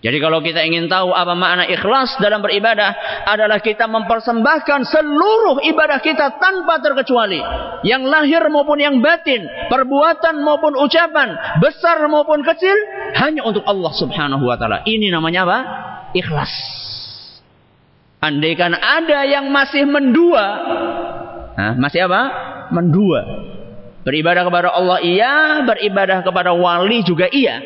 Jadi 0.00 0.16
kalau 0.16 0.40
kita 0.40 0.64
ingin 0.64 0.88
tahu 0.88 1.12
apa 1.12 1.36
makna 1.36 1.68
ikhlas 1.68 2.16
dalam 2.24 2.40
beribadah 2.40 2.96
adalah 3.28 3.60
kita 3.60 3.84
mempersembahkan 3.84 4.88
seluruh 4.88 5.60
ibadah 5.60 6.00
kita 6.00 6.40
tanpa 6.40 6.80
terkecuali 6.80 7.36
yang 7.84 8.08
lahir 8.08 8.40
maupun 8.48 8.80
yang 8.80 9.04
batin, 9.04 9.44
perbuatan 9.68 10.40
maupun 10.40 10.72
ucapan, 10.80 11.36
besar 11.60 12.00
maupun 12.08 12.40
kecil, 12.40 12.72
hanya 13.20 13.44
untuk 13.44 13.60
Allah 13.68 13.92
Subhanahu 13.92 14.40
wa 14.48 14.56
taala. 14.56 14.80
Ini 14.88 15.12
namanya 15.12 15.44
apa? 15.44 15.58
Ikhlas. 16.16 16.52
Andaikan 18.24 18.72
ada 18.72 19.28
yang 19.28 19.52
masih 19.52 19.84
mendua, 19.84 20.44
nah, 21.60 21.72
masih 21.76 22.08
apa? 22.08 22.22
Mendua. 22.72 23.20
Beribadah 24.00 24.48
kepada 24.48 24.72
Allah 24.72 24.96
iya, 25.04 25.60
beribadah 25.60 26.24
kepada 26.24 26.56
wali 26.56 27.04
juga 27.04 27.28
iya. 27.28 27.60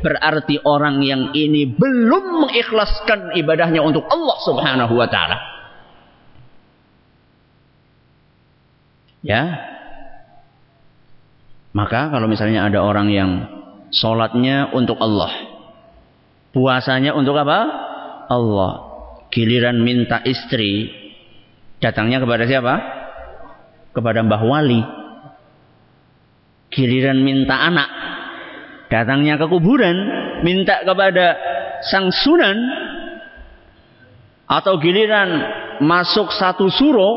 Berarti 0.00 0.56
orang 0.64 1.04
yang 1.04 1.36
ini 1.36 1.68
belum 1.68 2.48
mengikhlaskan 2.48 3.36
ibadahnya 3.36 3.84
untuk 3.84 4.08
Allah 4.08 4.36
Subhanahu 4.40 4.94
wa 4.96 5.08
taala. 5.12 5.38
Ya. 9.20 9.44
Maka 11.70 12.10
kalau 12.10 12.26
misalnya 12.26 12.66
ada 12.66 12.80
orang 12.80 13.12
yang 13.12 13.30
sholatnya 13.92 14.72
untuk 14.72 14.96
Allah. 14.98 15.30
Puasanya 16.50 17.14
untuk 17.14 17.36
apa? 17.38 17.58
Allah. 18.26 18.72
Giliran 19.30 19.78
minta 19.84 20.18
istri. 20.26 20.90
Datangnya 21.78 22.18
kepada 22.18 22.48
siapa? 22.48 22.74
Kepada 23.94 24.26
Mbah 24.26 24.42
Wali. 24.42 24.82
Giliran 26.74 27.22
minta 27.22 27.54
anak. 27.54 27.90
Datangnya 28.90 29.38
ke 29.38 29.46
kuburan. 29.46 29.96
Minta 30.42 30.82
kepada 30.82 31.38
sang 31.88 32.10
sunan. 32.10 32.58
Atau 34.50 34.82
giliran 34.82 35.30
masuk 35.78 36.34
satu 36.34 36.66
suro 36.68 37.10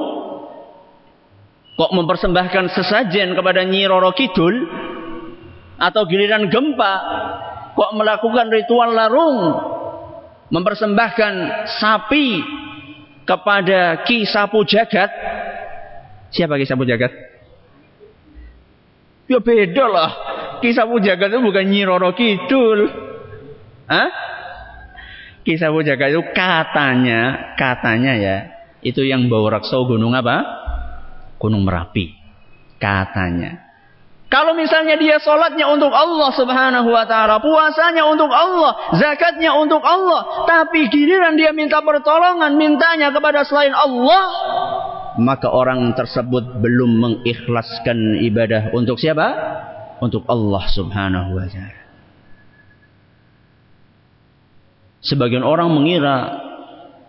kok 1.73 1.91
mempersembahkan 1.91 2.69
sesajen 2.69 3.33
kepada 3.33 3.65
Nyi 3.65 3.89
Roro 3.89 4.13
Kidul 4.13 4.69
atau 5.81 6.05
giliran 6.05 6.47
gempa 6.47 6.93
kok 7.73 7.91
melakukan 7.97 8.47
ritual 8.53 8.93
larung 8.93 9.37
mempersembahkan 10.53 11.33
sapi 11.81 12.27
kepada 13.25 14.05
Ki 14.05 14.29
Sapu 14.29 14.61
Jagat 14.69 15.09
siapa 16.29 16.61
Ki 16.61 16.69
Sapu 16.69 16.85
Jagat 16.85 17.09
ya 19.25 19.41
beda 19.41 19.85
lah 19.89 20.11
Ki 20.63 20.71
Sapu 20.71 21.03
Jagat 21.03 21.27
itu 21.27 21.43
bukan 21.43 21.67
Nyi 21.67 21.83
Roro 21.83 22.15
Kidul 22.15 22.87
Hah? 23.91 24.09
Ki 25.43 25.59
Sapu 25.59 25.83
Jagat 25.83 26.15
itu 26.15 26.23
katanya 26.31 27.51
katanya 27.59 28.15
ya 28.15 28.37
itu 28.79 29.03
yang 29.03 29.27
bawa 29.27 29.59
rakso 29.59 29.83
gunung 29.83 30.15
apa 30.15 30.63
Gunung 31.43 31.67
Merapi. 31.67 32.15
Katanya. 32.79 33.59
Kalau 34.31 34.55
misalnya 34.55 34.95
dia 34.95 35.19
sholatnya 35.19 35.67
untuk 35.67 35.91
Allah 35.91 36.31
subhanahu 36.31 36.87
wa 36.87 37.03
ta'ala. 37.03 37.43
Puasanya 37.43 38.07
untuk 38.07 38.31
Allah. 38.31 38.95
Zakatnya 38.95 39.51
untuk 39.59 39.83
Allah. 39.83 40.47
Tapi 40.47 40.87
giliran 40.87 41.35
dia 41.35 41.51
minta 41.51 41.83
pertolongan. 41.83 42.55
Mintanya 42.55 43.11
kepada 43.11 43.43
selain 43.43 43.75
Allah. 43.75 44.23
Maka 45.19 45.51
orang 45.51 45.93
tersebut 45.93 46.63
belum 46.63 46.91
mengikhlaskan 46.97 48.23
ibadah 48.25 48.73
untuk 48.73 48.97
siapa? 48.97 49.27
Untuk 50.03 50.27
Allah 50.27 50.67
subhanahu 50.67 51.39
wa 51.39 51.47
ta'ala. 51.47 51.83
Sebagian 55.03 55.47
orang 55.47 55.71
mengira 55.71 56.15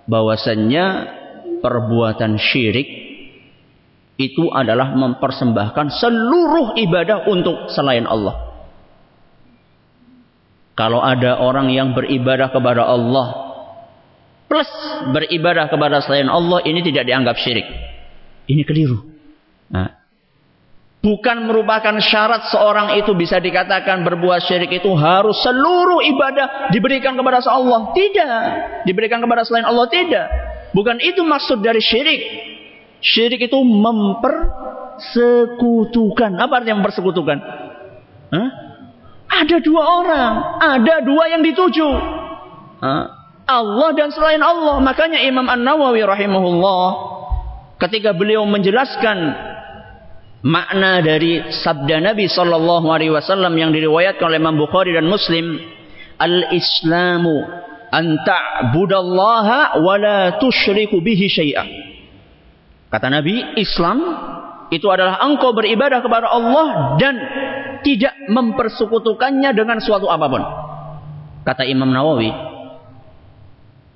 bahwasannya 0.07 0.87
perbuatan 1.59 2.39
syirik 2.39 2.87
itu 4.15 4.47
adalah 4.51 4.95
mempersembahkan 4.95 5.91
seluruh 5.91 6.79
ibadah 6.79 7.27
untuk 7.27 7.71
selain 7.75 8.07
Allah. 8.07 8.55
Kalau 10.75 11.03
ada 11.03 11.39
orang 11.39 11.71
yang 11.71 11.95
beribadah 11.95 12.51
kepada 12.51 12.83
Allah 12.83 13.27
plus 14.51 14.71
beribadah 15.15 15.71
kepada 15.71 16.03
selain 16.03 16.27
Allah 16.27 16.63
ini 16.67 16.83
tidak 16.83 17.07
dianggap 17.07 17.39
syirik. 17.39 17.67
Ini 18.51 18.63
keliru. 18.67 19.07
Nah, 19.71 20.04
bukan 21.05 21.45
merupakan 21.45 21.93
syarat 22.01 22.49
seorang 22.49 22.97
itu 22.97 23.13
bisa 23.13 23.37
dikatakan 23.37 24.01
berbuat 24.01 24.41
syirik 24.49 24.81
itu 24.81 24.89
harus 24.97 25.37
seluruh 25.45 26.01
ibadah 26.01 26.73
diberikan 26.73 27.13
kepada 27.13 27.45
Allah. 27.53 27.93
Tidak. 27.93 28.89
Diberikan 28.89 29.21
kepada 29.21 29.45
selain 29.45 29.69
Allah 29.69 29.85
tidak. 29.93 30.25
Bukan 30.73 30.97
itu 31.05 31.21
maksud 31.21 31.61
dari 31.61 31.85
syirik. 31.85 32.25
Syirik 33.05 33.53
itu 33.53 33.61
mempersekutukan. 33.61 36.41
Apa 36.41 36.65
artinya 36.65 36.81
mempersekutukan? 36.81 37.37
Hah? 38.33 38.49
Ada 39.45 39.61
dua 39.61 39.83
orang, 40.01 40.33
ada 40.63 41.03
dua 41.05 41.37
yang 41.37 41.45
dituju. 41.45 41.85
Hah? 42.81 43.05
Allah 43.45 43.93
dan 43.93 44.09
selain 44.09 44.41
Allah. 44.41 44.81
Makanya 44.81 45.21
Imam 45.21 45.45
An-Nawawi 45.45 46.01
rahimahullah 46.01 47.13
ketika 47.77 48.17
beliau 48.17 48.49
menjelaskan 48.49 49.53
makna 50.45 51.01
dari 51.01 51.41
sabda 51.65 52.05
Nabi 52.05 52.29
sallallahu 52.29 52.93
alaihi 52.93 53.17
wasallam 53.17 53.57
yang 53.57 53.73
diriwayatkan 53.73 54.29
oleh 54.29 54.37
Imam 54.37 54.61
Bukhari 54.61 54.93
dan 54.93 55.09
Muslim, 55.09 55.57
"Al-Islamu 56.21 57.37
an 57.89 58.21
ta'budallaha 58.21 59.81
wa 59.81 59.95
la 59.97 60.37
tusyriku 60.37 61.01
bihi 61.01 61.27
syai'an." 61.33 61.69
Kata 62.93 63.09
Nabi, 63.09 63.57
Islam 63.57 63.99
itu 64.69 64.85
adalah 64.93 65.25
engkau 65.25 65.57
beribadah 65.57 66.05
kepada 66.05 66.29
Allah 66.29 66.95
dan 67.01 67.15
tidak 67.81 68.15
mempersekutukannya 68.29 69.51
dengan 69.57 69.81
suatu 69.81 70.13
apa 70.13 70.27
pun. 70.29 70.43
Kata 71.45 71.65
Imam 71.65 71.89
Nawawi, 71.89 72.33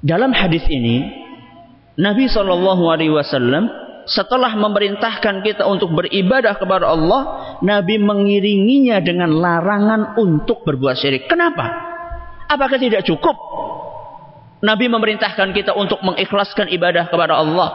dalam 0.00 0.32
hadis 0.32 0.64
ini 0.68 1.04
Nabi 1.96 2.28
Shallallahu 2.28 2.84
Alaihi 2.88 3.12
Wasallam 3.12 3.88
setelah 4.09 4.57
memerintahkan 4.57 5.44
kita 5.44 5.68
untuk 5.68 5.92
beribadah 5.92 6.57
kepada 6.57 6.88
Allah, 6.88 7.23
Nabi 7.61 8.01
mengiringinya 8.01 9.05
dengan 9.05 9.29
larangan 9.37 10.16
untuk 10.16 10.64
berbuat 10.64 10.97
syirik. 10.97 11.29
Kenapa? 11.29 11.68
Apakah 12.49 12.81
tidak 12.81 13.05
cukup? 13.05 13.37
Nabi 14.64 14.88
memerintahkan 14.90 15.53
kita 15.53 15.77
untuk 15.77 16.01
mengikhlaskan 16.03 16.73
ibadah 16.73 17.07
kepada 17.12 17.37
Allah 17.37 17.68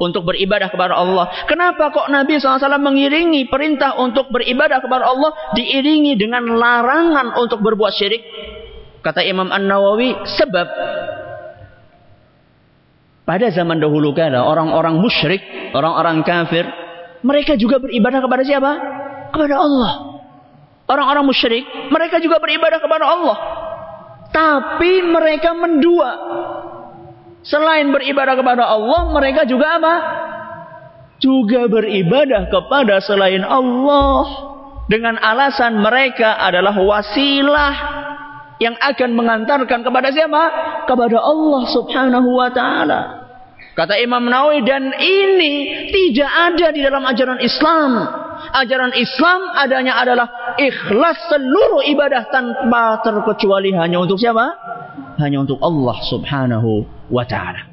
untuk 0.00 0.24
beribadah 0.32 0.72
kepada 0.72 0.96
Allah. 0.96 1.44
Kenapa 1.44 1.92
kok 1.92 2.08
Nabi 2.08 2.40
SAW 2.40 2.80
mengiringi 2.80 3.52
perintah 3.52 4.00
untuk 4.00 4.32
beribadah 4.32 4.80
kepada 4.80 5.04
Allah 5.04 5.52
diiringi 5.52 6.16
dengan 6.16 6.48
larangan 6.56 7.36
untuk 7.36 7.60
berbuat 7.60 7.92
syirik? 7.92 8.24
Kata 9.04 9.20
Imam 9.20 9.52
An-Nawawi, 9.52 10.24
sebab 10.24 10.66
pada 13.30 13.46
zaman 13.54 13.78
dahulu 13.78 14.10
kala 14.10 14.42
orang-orang 14.42 14.98
musyrik, 14.98 15.38
orang-orang 15.70 16.26
kafir, 16.26 16.66
mereka 17.22 17.54
juga 17.54 17.78
beribadah 17.78 18.18
kepada 18.18 18.42
siapa? 18.42 18.72
Kepada 19.30 19.54
Allah. 19.54 19.92
Orang-orang 20.90 21.22
musyrik, 21.22 21.62
mereka 21.94 22.18
juga 22.18 22.42
beribadah 22.42 22.82
kepada 22.82 23.06
Allah. 23.06 23.38
Tapi 24.34 25.06
mereka 25.06 25.54
mendua 25.54 26.10
Selain 27.40 27.88
beribadah 27.88 28.36
kepada 28.36 28.68
Allah, 28.68 29.08
mereka 29.16 29.48
juga 29.48 29.80
apa? 29.80 29.94
Juga 31.20 31.68
beribadah 31.72 32.52
kepada 32.52 33.00
selain 33.00 33.40
Allah. 33.40 34.52
Dengan 34.90 35.16
alasan 35.22 35.80
mereka 35.80 36.36
adalah 36.36 36.74
wasilah 36.74 37.72
yang 38.60 38.76
akan 38.76 39.10
mengantarkan 39.16 39.80
kepada 39.80 40.12
siapa? 40.12 40.42
Kepada 40.84 41.16
Allah 41.16 41.62
subhanahu 41.70 42.28
wa 42.28 42.50
ta'ala. 42.52 43.00
Kata 43.80 43.96
Imam 43.96 44.20
Nawawi 44.28 44.60
dan 44.60 44.92
ini 44.92 45.88
tidak 45.88 46.28
ada 46.28 46.68
di 46.68 46.84
dalam 46.84 47.00
ajaran 47.00 47.40
Islam. 47.40 47.96
Ajaran 48.52 48.92
Islam 48.92 49.56
adanya 49.56 49.96
adalah 49.96 50.52
ikhlas 50.60 51.16
seluruh 51.32 51.88
ibadah 51.88 52.28
tanpa 52.28 53.00
terkecuali 53.00 53.72
hanya 53.72 54.04
untuk 54.04 54.20
siapa? 54.20 54.52
Hanya 55.16 55.40
untuk 55.40 55.56
Allah 55.64 55.96
subhanahu 55.96 56.84
wa 57.08 57.24
ta'ala. 57.24 57.72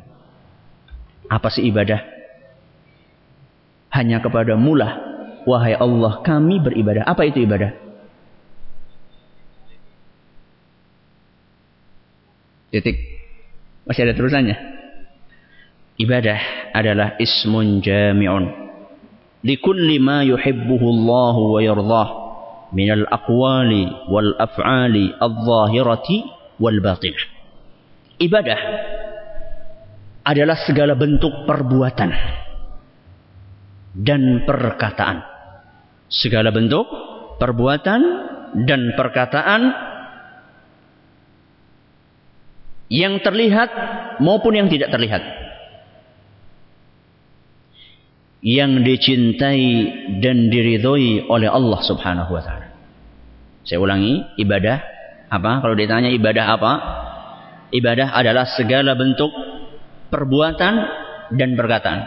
Apa 1.28 1.52
sih 1.52 1.68
ibadah? 1.68 2.00
Hanya 3.92 4.24
kepada 4.24 4.56
mulah. 4.56 5.04
Wahai 5.44 5.76
Allah, 5.76 6.24
kami 6.24 6.64
beribadah. 6.64 7.04
Apa 7.04 7.28
itu 7.28 7.44
ibadah? 7.44 7.76
Titik. 12.72 12.96
Masih 13.84 14.08
ada 14.08 14.16
terusannya. 14.16 14.77
Ibadah 15.98 16.72
adalah 16.78 17.18
ismun 17.18 17.82
jami'un. 17.82 18.46
Likulli 19.42 19.98
ma 19.98 20.22
yuhibbuhu 20.22 20.86
Allah 20.86 21.36
wa 21.38 21.60
yardah. 21.62 22.10
Minal 22.70 23.08
aqwali 23.10 24.12
wal 24.12 24.38
af'ali 24.38 25.18
al-zahirati 25.18 26.18
wal 26.62 26.78
batinah. 26.84 27.26
Ibadah 28.22 28.60
adalah 30.28 30.58
segala 30.68 30.94
bentuk 30.94 31.48
perbuatan 31.48 32.12
dan 33.98 34.44
perkataan. 34.46 35.18
Segala 36.12 36.54
bentuk 36.54 36.86
perbuatan 37.42 38.02
dan 38.68 38.94
perkataan 38.94 39.62
yang 42.92 43.20
terlihat 43.24 43.70
maupun 44.20 44.60
yang 44.60 44.68
tidak 44.68 44.92
terlihat. 44.92 45.37
Yang 48.48 48.72
dicintai 48.88 49.68
dan 50.24 50.48
diridhoi 50.48 51.28
oleh 51.28 51.52
Allah 51.52 51.80
Subhanahu 51.84 52.32
wa 52.32 52.40
taala. 52.40 52.72
Saya 53.68 53.84
ulangi, 53.84 54.24
ibadah 54.40 54.80
apa? 55.28 55.60
Kalau 55.60 55.76
ditanya 55.76 56.08
ibadah 56.16 56.46
apa? 56.56 56.74
Ibadah 57.76 58.16
adalah 58.16 58.48
segala 58.56 58.96
bentuk 58.96 59.28
perbuatan 60.08 60.74
dan 61.36 61.50
perkataan. 61.60 62.00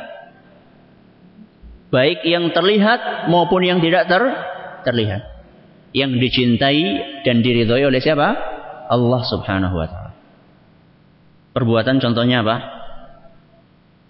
Baik 1.92 2.24
yang 2.24 2.48
terlihat 2.57 3.29
maupun 3.29 3.61
yang 3.61 3.85
tidak 3.85 4.09
ter 4.09 4.22
terlihat. 4.88 5.22
Yang 5.92 6.22
dicintai 6.22 6.81
dan 7.29 7.44
diridhoi 7.44 7.85
oleh 7.85 8.00
siapa? 8.00 8.29
Allah 8.88 9.22
Subhanahu 9.29 9.76
wa 9.76 9.87
taala. 9.90 10.12
Perbuatan 11.53 12.00
contohnya 12.00 12.40
apa? 12.46 12.57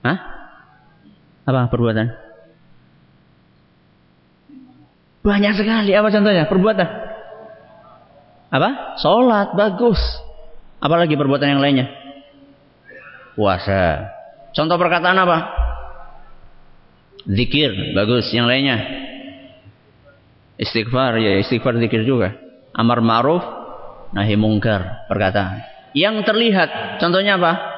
Hah? 0.06 0.18
Apa 1.44 1.70
perbuatan? 1.72 2.08
Banyak 5.20 5.52
sekali. 5.56 5.92
Apa 5.92 6.08
contohnya? 6.08 6.48
Perbuatan. 6.48 6.88
Apa? 8.50 8.98
Sholat. 9.00 9.52
Bagus. 9.52 10.00
Apalagi 10.80 11.14
perbuatan 11.16 11.56
yang 11.56 11.62
lainnya? 11.62 11.86
Puasa. 13.36 14.10
Contoh 14.56 14.76
perkataan 14.80 15.16
apa? 15.20 15.38
Zikir. 17.28 17.92
Bagus. 17.92 18.32
Yang 18.32 18.46
lainnya? 18.48 18.78
Istighfar. 20.56 21.20
Ya 21.20 21.36
istighfar 21.40 21.76
zikir 21.76 22.08
juga. 22.08 22.36
Amar 22.72 23.04
ma'ruf. 23.04 23.44
Nahi 24.16 24.34
mungkar. 24.40 25.04
Perkataan. 25.06 25.70
Yang 25.90 26.22
terlihat, 26.22 27.02
contohnya 27.02 27.34
apa? 27.34 27.69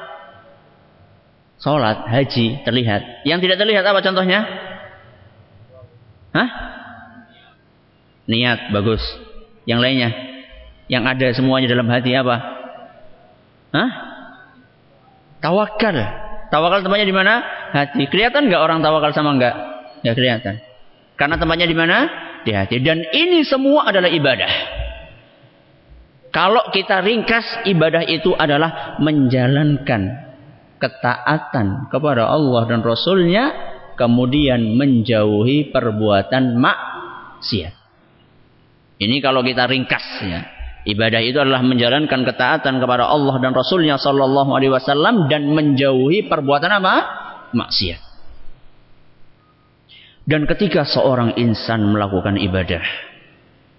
Sholat, 1.63 2.11
haji, 2.11 2.67
terlihat. 2.67 3.23
Yang 3.23 3.47
tidak 3.47 3.57
terlihat 3.63 3.87
apa 3.87 4.03
contohnya? 4.03 4.43
Hah? 6.35 6.49
Niat, 8.27 8.75
bagus. 8.75 8.99
Yang 9.63 9.79
lainnya? 9.79 10.09
Yang 10.91 11.03
ada 11.07 11.27
semuanya 11.31 11.71
dalam 11.71 11.87
hati 11.87 12.11
apa? 12.11 12.35
Hah? 13.71 13.89
Tawakal. 15.39 15.95
Tawakal 16.51 16.83
tempatnya 16.83 17.07
di 17.07 17.15
mana? 17.15 17.33
Hati. 17.71 18.11
Kelihatan 18.11 18.51
nggak 18.51 18.59
orang 18.59 18.83
tawakal 18.83 19.15
sama 19.15 19.31
nggak? 19.39 19.55
Nggak 20.03 20.15
kelihatan. 20.19 20.55
Karena 21.15 21.39
tempatnya 21.39 21.67
di 21.71 21.77
mana? 21.79 21.97
Di 22.43 22.51
hati. 22.51 22.83
Dan 22.83 23.07
ini 23.15 23.47
semua 23.47 23.87
adalah 23.87 24.11
ibadah. 24.11 24.51
Kalau 26.35 26.67
kita 26.75 26.99
ringkas 26.99 27.63
ibadah 27.71 28.03
itu 28.03 28.35
adalah 28.35 28.99
menjalankan 28.99 30.22
ketaatan 30.83 31.87
kepada 31.87 32.27
Allah 32.27 32.67
dan 32.67 32.83
Rasulnya 32.83 33.55
kemudian 33.95 34.75
menjauhi 34.75 35.71
perbuatan 35.71 36.59
maksiat. 36.59 37.73
Ini 38.99 39.15
kalau 39.23 39.39
kita 39.39 39.63
ringkasnya. 39.63 40.51
Ibadah 40.83 41.23
itu 41.23 41.39
adalah 41.39 41.63
menjalankan 41.63 42.27
ketaatan 42.27 42.83
kepada 42.83 43.07
Allah 43.07 43.39
dan 43.39 43.55
Rasulnya 43.55 43.95
Sallallahu 43.95 44.51
Alaihi 44.51 44.75
Wasallam 44.75 45.31
dan 45.31 45.47
menjauhi 45.47 46.27
perbuatan 46.27 46.83
apa? 46.83 46.95
Maksiat. 47.55 48.01
Dan 50.27 50.43
ketika 50.43 50.83
seorang 50.83 51.39
insan 51.39 51.87
melakukan 51.87 52.35
ibadah, 52.35 52.83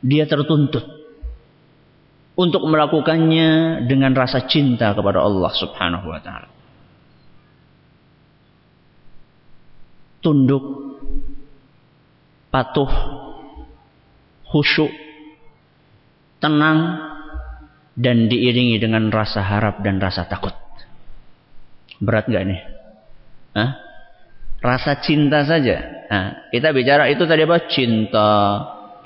dia 0.00 0.24
tertuntut 0.24 0.84
untuk 2.36 2.64
melakukannya 2.64 3.84
dengan 3.84 4.16
rasa 4.16 4.48
cinta 4.48 4.96
kepada 4.96 5.20
Allah 5.20 5.52
Subhanahu 5.52 6.08
wa 6.08 6.20
taala. 6.24 6.53
Tunduk, 10.24 10.64
patuh, 12.48 12.88
khusyuk, 14.48 14.88
tenang 16.40 16.96
dan 17.92 18.32
diiringi 18.32 18.80
dengan 18.80 19.12
rasa 19.12 19.44
harap 19.44 19.84
dan 19.84 20.00
rasa 20.00 20.24
takut. 20.24 20.56
Berat 22.00 22.24
nggak 22.24 22.44
nih? 22.48 22.60
Hah? 23.52 23.70
Rasa 24.64 24.96
cinta 25.04 25.44
saja. 25.44 26.08
Nah, 26.08 26.48
kita 26.48 26.72
bicara 26.72 27.12
itu 27.12 27.28
tadi 27.28 27.44
apa? 27.44 27.68
Cinta, 27.68 28.32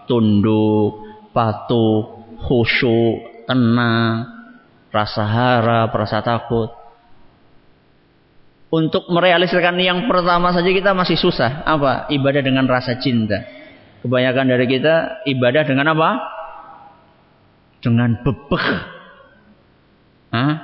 tunduk, 0.07 1.03
patuh, 1.35 2.23
khusyuk, 2.47 3.45
tenang, 3.51 4.23
rasa 4.95 5.27
harap, 5.27 5.91
rasa 5.91 6.23
takut. 6.23 6.78
Untuk 8.69 9.09
merealisasikan 9.09 9.81
yang 9.81 10.05
pertama 10.05 10.53
saja 10.53 10.69
kita 10.69 10.93
masih 10.93 11.17
susah. 11.17 11.65
Apa? 11.65 12.13
Ibadah 12.13 12.45
dengan 12.45 12.69
rasa 12.69 13.01
cinta. 13.01 13.41
Kebanyakan 14.05 14.45
dari 14.45 14.67
kita 14.69 15.25
ibadah 15.25 15.63
dengan 15.65 15.97
apa? 15.97 16.11
Dengan 17.81 18.21
bebek. 18.21 18.67
Hah? 20.37 20.55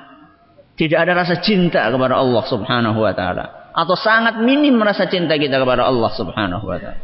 Tidak 0.74 0.98
ada 0.98 1.16
rasa 1.16 1.40
cinta 1.40 1.86
kepada 1.88 2.18
Allah 2.18 2.44
Subhanahu 2.44 2.98
wa 2.98 3.14
taala 3.14 3.64
atau 3.74 3.98
sangat 3.98 4.38
minim 4.38 4.78
rasa 4.78 5.10
cinta 5.10 5.34
kita 5.34 5.58
kepada 5.58 5.82
Allah 5.82 6.10
Subhanahu 6.14 6.62
wa 6.62 6.78
taala. 6.78 7.02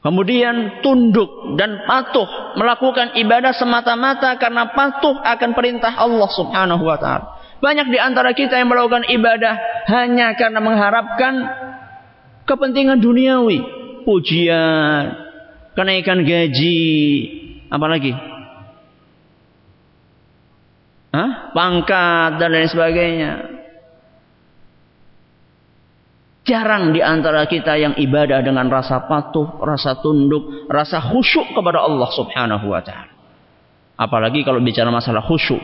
Kemudian 0.00 0.86
tunduk 0.86 1.58
dan 1.60 1.82
patuh 1.84 2.56
melakukan 2.56 3.18
ibadah 3.20 3.52
semata-mata 3.52 4.38
karena 4.40 4.70
patuh 4.72 5.18
akan 5.20 5.50
perintah 5.52 5.92
Allah 5.98 6.30
Subhanahu 6.32 6.84
wa 6.88 6.96
taala. 6.96 7.35
Banyak 7.56 7.88
di 7.88 7.98
antara 7.98 8.36
kita 8.36 8.60
yang 8.60 8.68
melakukan 8.68 9.08
ibadah 9.08 9.54
hanya 9.88 10.36
karena 10.36 10.60
mengharapkan 10.60 11.34
kepentingan 12.44 13.00
duniawi, 13.00 13.58
pujian, 14.04 15.04
kenaikan 15.72 16.22
gaji, 16.22 16.84
apalagi 17.72 18.12
Hah? 21.16 21.56
pangkat 21.56 22.36
dan 22.36 22.48
lain 22.52 22.68
sebagainya. 22.68 23.32
Jarang 26.46 26.94
di 26.94 27.02
antara 27.02 27.42
kita 27.48 27.74
yang 27.74 27.98
ibadah 27.98 28.38
dengan 28.44 28.70
rasa 28.70 29.02
patuh, 29.08 29.58
rasa 29.64 29.98
tunduk, 29.98 30.68
rasa 30.70 31.02
khusyuk 31.02 31.56
kepada 31.56 31.82
Allah 31.82 32.06
Subhanahu 32.12 32.70
wa 32.70 32.84
taala. 32.84 33.10
Apalagi 33.96 34.44
kalau 34.44 34.60
bicara 34.62 34.92
masalah 34.92 35.24
khusyuk. 35.24 35.58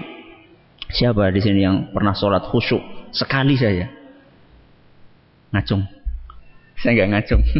Siapa 0.92 1.32
di 1.32 1.40
sini 1.40 1.64
yang 1.64 1.88
pernah 1.90 2.12
sholat 2.12 2.44
khusyuk 2.52 2.80
sekali 3.16 3.56
saja? 3.56 3.88
Ngacung. 5.52 5.82
Saya 6.80 6.90
nggak 6.96 7.10
ngacung. 7.16 7.44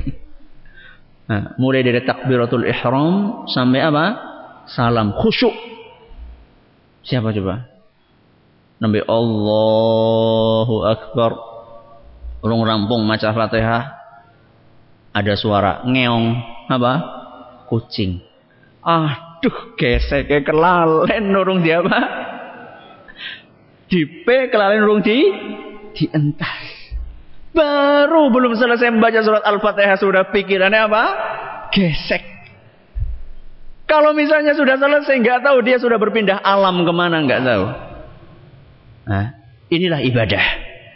Nah, 1.22 1.54
mulai 1.54 1.86
dari 1.86 2.02
takbiratul 2.02 2.66
ihram 2.66 3.46
sampai 3.46 3.80
apa? 3.80 4.04
Salam 4.68 5.14
khusyuk. 5.16 5.54
Siapa 7.06 7.30
coba? 7.30 7.62
Nabi 8.82 9.00
Allahu 9.06 10.82
Akbar 10.82 11.52
Urung 12.42 12.66
rampung 12.66 13.06
maca 13.06 13.30
Fatihah 13.30 14.02
ada 15.14 15.34
suara 15.38 15.86
ngeong 15.86 16.26
apa? 16.66 16.92
Kucing. 17.70 18.18
Aduh, 18.82 19.78
gesek 19.78 20.26
kelalen 20.42 21.30
urung 21.38 21.62
dia 21.62 21.78
apa? 21.78 22.21
Dipe 23.92 24.48
kelalen 24.48 24.88
urung 24.88 25.04
di 25.04 25.20
dientas. 25.92 26.64
Baru 27.52 28.32
belum 28.32 28.56
selesai 28.56 28.88
membaca 28.88 29.20
surat 29.20 29.44
Al-Fatihah 29.44 30.00
sudah 30.00 30.32
pikirannya 30.32 30.88
apa? 30.88 31.04
Gesek. 31.76 32.24
Kalau 33.84 34.16
misalnya 34.16 34.56
sudah 34.56 34.80
selesai 34.80 35.20
nggak 35.20 35.44
tahu 35.44 35.60
dia 35.60 35.76
sudah 35.76 36.00
berpindah 36.00 36.40
alam 36.40 36.80
ke 36.80 36.92
mana 36.96 37.20
nggak 37.20 37.42
tahu. 37.44 37.64
Nah, 39.12 39.26
inilah 39.68 40.00
ibadah. 40.00 40.44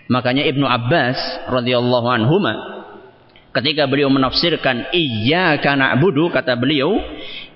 Makanya 0.08 0.48
Ibnu 0.48 0.64
Abbas 0.64 1.20
radhiyallahu 1.52 2.08
anhu 2.08 2.40
ketika 3.52 3.84
beliau 3.84 4.08
menafsirkan 4.08 4.88
iyyaka 4.96 5.76
na'budu 5.76 6.32
kata 6.32 6.56
beliau 6.56 6.96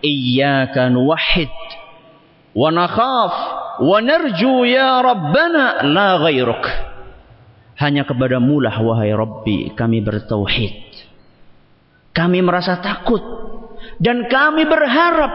iyyaka 0.05 0.93
nuwahhid 0.93 1.53
wa 2.53 2.69
nakhaf 2.69 3.60
wa 3.81 3.99
narju 4.05 4.69
ya 4.69 5.01
rabbana 5.01 5.85
la 5.89 6.21
ghairuk. 6.21 6.65
Hanya 7.81 8.05
kepadamu 8.05 8.61
lah 8.61 8.77
wahai 8.85 9.11
rabbi 9.17 9.73
kami 9.73 10.05
bertauhid. 10.05 11.09
Kami 12.13 12.45
merasa 12.45 12.77
takut 12.85 13.25
dan 13.97 14.29
kami 14.29 14.69
berharap. 14.69 15.33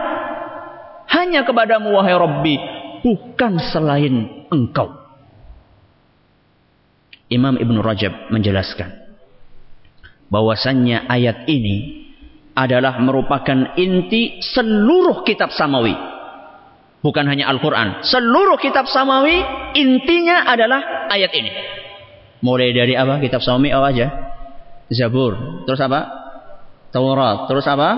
Hanya 1.06 1.42
kepadamu 1.42 1.90
wahai 1.94 2.14
rabbi 2.14 2.54
bukan 3.02 3.58
selain 3.70 4.46
engkau. 4.50 4.90
Imam 7.26 7.58
Ibn 7.58 7.76
Rajab 7.82 8.30
menjelaskan 8.30 8.90
bahwasannya 10.30 11.10
ayat 11.10 11.50
ini 11.50 12.06
adalah 12.54 12.98
merupakan 13.02 13.74
inti 13.74 14.38
seluruh 14.40 15.26
kitab 15.26 15.50
samawi. 15.50 16.15
Bukan 17.04 17.24
hanya 17.28 17.46
Al-Quran. 17.52 18.02
Seluruh 18.02 18.56
kitab 18.58 18.88
samawi 18.88 19.44
intinya 19.76 20.48
adalah 20.48 21.08
ayat 21.12 21.30
ini. 21.36 21.50
Mulai 22.42 22.72
dari 22.72 22.94
apa? 22.96 23.20
Kitab 23.22 23.44
samawi 23.44 23.70
apa 23.70 23.86
aja? 23.92 24.06
Zabur. 24.90 25.64
Terus 25.68 25.80
apa? 25.82 26.00
Taurat. 26.90 27.46
Terus 27.46 27.66
apa? 27.68 27.90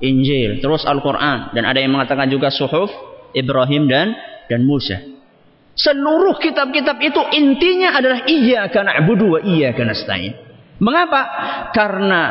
Injil. 0.00 0.62
Terus 0.62 0.86
Al-Quran. 0.86 1.52
Dan 1.52 1.64
ada 1.66 1.78
yang 1.78 1.92
mengatakan 1.92 2.30
juga 2.30 2.48
suhuf 2.48 2.88
Ibrahim 3.36 3.90
dan 3.90 4.14
dan 4.48 4.64
Musa. 4.64 4.98
Seluruh 5.78 6.36
kitab-kitab 6.36 6.98
itu 7.00 7.22
intinya 7.38 7.96
adalah 7.96 8.26
iya 8.28 8.68
karena 8.68 9.00
na'budu 9.00 9.38
wa 9.38 9.40
karena 9.40 9.94
nasta'in. 9.94 10.32
Mengapa? 10.80 11.22
Karena 11.72 12.22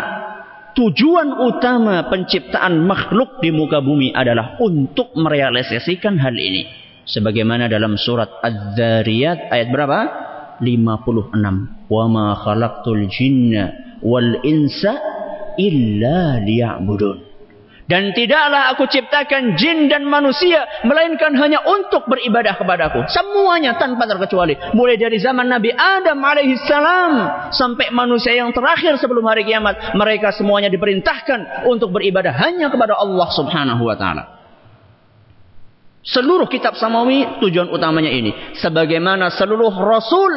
tujuan 0.80 1.36
utama 1.44 2.08
penciptaan 2.08 2.88
makhluk 2.88 3.44
di 3.44 3.52
muka 3.52 3.84
bumi 3.84 4.15
adalah 4.15 4.56
untuk 4.63 5.12
merealisasikan 5.20 6.15
hal 6.15 6.32
ini. 6.39 6.63
Sebagaimana 7.04 7.68
dalam 7.68 8.00
surat 8.00 8.39
Az-Zariyat 8.39 9.52
ayat 9.52 9.68
berapa? 9.76 10.00
56. 10.63 11.92
Wa 11.92 12.06
ma 12.08 12.32
khalaqtul 12.32 13.12
jinna 13.12 13.76
wal 14.00 14.39
insa 14.48 14.96
illa 15.60 16.39
liya'budun. 16.39 17.29
Dan 17.89 18.13
tidaklah 18.13 18.69
aku 18.69 18.86
ciptakan 18.86 19.58
jin 19.58 19.89
dan 19.89 20.06
manusia. 20.06 20.62
Melainkan 20.86 21.34
hanya 21.41 21.65
untuk 21.65 22.06
beribadah 22.06 22.54
kepadaku. 22.54 23.10
Semuanya 23.10 23.82
tanpa 23.82 24.06
terkecuali. 24.06 24.54
Mulai 24.78 25.02
dari 25.02 25.17
zaman 25.17 25.49
Nabi 25.49 25.73
Adam 25.73 26.21
alaihissalam. 26.21 27.13
Sampai 27.49 27.89
manusia 27.89 28.38
yang 28.38 28.54
terakhir 28.54 28.93
sebelum 29.02 29.25
hari 29.25 29.41
kiamat. 29.41 29.97
Mereka 29.97 30.38
semuanya 30.38 30.69
diperintahkan 30.69 31.65
untuk 31.65 31.89
beribadah 31.89 32.30
hanya 32.38 32.69
kepada 32.69 32.93
Allah 32.93 33.25
subhanahu 33.34 33.82
wa 33.82 33.97
ta'ala. 33.97 34.23
Seluruh 36.06 36.45
kitab 36.45 36.78
samawi 36.78 37.41
tujuan 37.41 37.73
utamanya 37.73 38.13
ini. 38.13 38.54
Sebagaimana 38.62 39.34
seluruh 39.34 39.73
rasul 39.73 40.30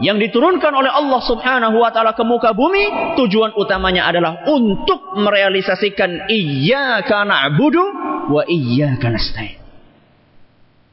yang 0.00 0.20
diturunkan 0.20 0.72
oleh 0.72 0.92
Allah 0.92 1.20
Subhanahu 1.24 1.76
wa 1.80 1.88
taala 1.88 2.12
ke 2.12 2.24
muka 2.24 2.52
bumi 2.52 3.16
tujuan 3.16 3.56
utamanya 3.56 4.08
adalah 4.08 4.44
untuk 4.48 5.16
merealisasikan 5.16 6.28
iyyaka 6.28 7.24
na'budu 7.24 7.84
wa 8.28 8.42
iyyaka 8.44 9.08
nasta'in. 9.08 9.56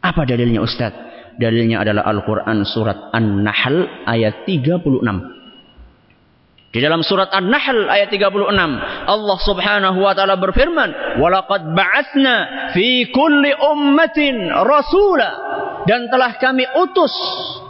Apa 0.03 0.27
dalilnya 0.27 0.59
Ustaz? 0.63 0.91
Dalilnya 1.39 1.81
adalah 1.81 2.05
Al-Qur'an 2.05 2.61
surat 2.67 3.09
An-Nahl 3.15 4.05
ayat 4.05 4.45
36. 4.45 5.23
Di 6.73 6.81
dalam 6.81 7.05
surat 7.05 7.29
An-Nahl 7.29 7.85
ayat 7.85 8.09
36, 8.09 8.49
Allah 9.05 9.37
Subhanahu 9.45 9.99
wa 10.01 10.13
taala 10.17 10.41
berfirman, 10.41 11.21
"Walaqad 11.21 11.69
ba'atsna 11.73 12.35
fi 12.73 13.09
kulli 13.13 13.53
ummatin 13.53 14.49
rasula." 14.51 15.29
Dan 15.83 16.07
telah 16.07 16.39
kami 16.39 16.63
utus 16.79 17.11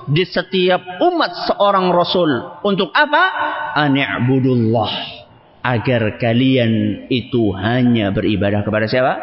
di 0.10 0.24
setiap 0.28 1.00
umat 1.00 1.32
seorang 1.52 1.92
rasul 1.94 2.30
untuk 2.64 2.92
apa? 2.92 3.24
Ani'budullah. 3.78 5.24
Agar 5.64 6.20
kalian 6.20 7.06
itu 7.08 7.56
hanya 7.56 8.12
beribadah 8.12 8.68
kepada 8.68 8.84
siapa? 8.84 9.14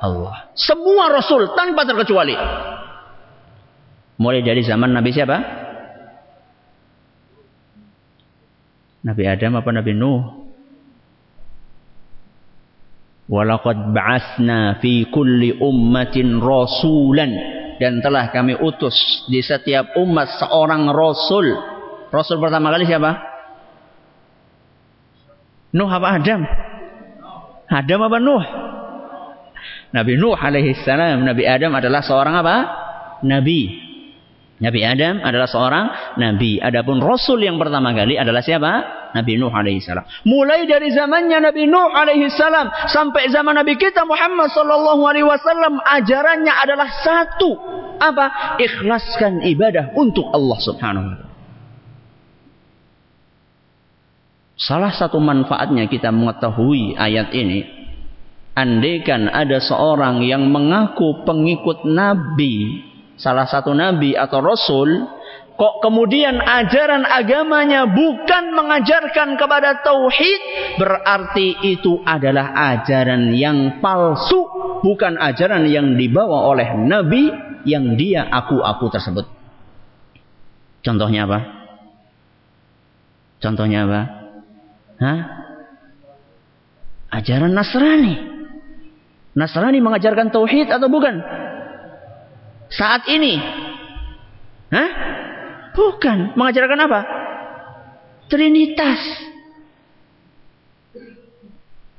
Allah. 0.00 0.48
Semua 0.56 1.12
rasul 1.12 1.52
tanpa 1.52 1.84
terkecuali. 1.84 2.32
Mulai 4.16 4.40
dari 4.40 4.64
zaman 4.64 4.88
Nabi 4.88 5.10
siapa? 5.12 5.36
Nabi 9.02 9.22
Adam 9.26 9.58
apa 9.58 9.70
Nabi 9.74 9.92
Nuh? 9.92 10.22
Walaqad 13.28 13.94
ba'atsna 13.94 14.80
fi 14.80 15.06
kulli 15.12 15.56
ummatin 15.60 16.40
rasulan 16.40 17.32
dan 17.82 17.98
telah 17.98 18.30
kami 18.30 18.54
utus 18.54 19.26
di 19.26 19.42
setiap 19.42 19.98
umat 19.98 20.38
seorang 20.38 20.86
rasul. 20.94 21.50
Rasul 22.14 22.38
pertama 22.38 22.70
kali 22.70 22.86
siapa? 22.86 23.18
Nuh 25.74 25.90
apa 25.90 26.06
Adam? 26.14 26.46
Adam 27.66 28.00
apa 28.06 28.16
Nuh? 28.22 28.44
Nabi 29.90 30.14
Nuh 30.14 30.38
alaihi 30.38 30.78
salam, 30.86 31.26
Nabi 31.26 31.42
Adam 31.42 31.74
adalah 31.74 32.06
seorang 32.06 32.38
apa? 32.38 32.56
Nabi. 33.26 33.90
Nabi 34.62 34.80
Adam 34.86 35.18
adalah 35.26 35.50
seorang 35.50 35.86
nabi. 36.22 36.62
Adapun 36.62 37.02
rasul 37.02 37.42
yang 37.42 37.58
pertama 37.58 37.90
kali 37.98 38.14
adalah 38.14 38.46
siapa? 38.46 39.01
Nabi 39.12 39.40
Nuh 39.40 39.52
alaihi 39.52 39.80
salam. 39.80 40.04
Mulai 40.24 40.64
dari 40.68 40.92
zamannya 40.92 41.38
Nabi 41.40 41.68
Nuh 41.68 41.92
alaihi 41.92 42.32
salam 42.32 42.68
sampai 42.88 43.28
zaman 43.28 43.56
Nabi 43.56 43.76
kita 43.76 44.04
Muhammad 44.04 44.52
sallallahu 44.52 45.02
alaihi 45.04 45.26
wasallam 45.28 45.80
ajarannya 45.80 46.52
adalah 46.52 46.88
satu. 47.00 47.50
Apa? 48.02 48.58
Ikhlaskan 48.58 49.46
ibadah 49.46 49.94
untuk 49.94 50.26
Allah 50.32 50.58
Subhanahu 50.58 51.06
wa 51.06 51.14
taala. 51.16 51.30
Salah 54.52 54.92
satu 54.94 55.18
manfaatnya 55.18 55.90
kita 55.90 56.14
mengetahui 56.14 56.94
ayat 56.94 57.34
ini, 57.34 57.66
andaikan 58.54 59.26
ada 59.26 59.58
seorang 59.58 60.22
yang 60.22 60.46
mengaku 60.46 61.24
pengikut 61.26 61.82
Nabi 61.88 62.86
salah 63.22 63.46
satu 63.46 63.70
nabi 63.70 64.18
atau 64.18 64.42
rasul 64.42 64.88
kok 65.52 65.74
kemudian 65.84 66.40
ajaran 66.40 67.04
agamanya 67.04 67.86
bukan 67.86 68.56
mengajarkan 68.56 69.36
kepada 69.36 69.84
tauhid 69.84 70.40
berarti 70.80 71.60
itu 71.76 72.00
adalah 72.02 72.56
ajaran 72.74 73.36
yang 73.36 73.78
palsu 73.84 74.40
bukan 74.80 75.20
ajaran 75.20 75.68
yang 75.68 75.94
dibawa 75.94 76.48
oleh 76.48 76.72
nabi 76.88 77.30
yang 77.68 77.94
dia 77.94 78.26
aku-aku 78.26 78.90
tersebut 78.90 79.26
contohnya 80.82 81.28
apa 81.28 81.40
contohnya 83.38 83.78
apa 83.86 84.00
Hah? 85.02 85.20
ajaran 87.12 87.52
Nasrani 87.52 88.14
Nasrani 89.32 89.80
mengajarkan 89.80 90.28
tauhid 90.28 90.68
atau 90.68 90.92
bukan 90.92 91.24
saat 92.72 93.04
ini. 93.08 93.36
Hah? 94.72 94.90
Bukan. 95.72 96.36
Mengajarkan 96.36 96.78
apa? 96.84 97.00
Trinitas. 98.28 99.00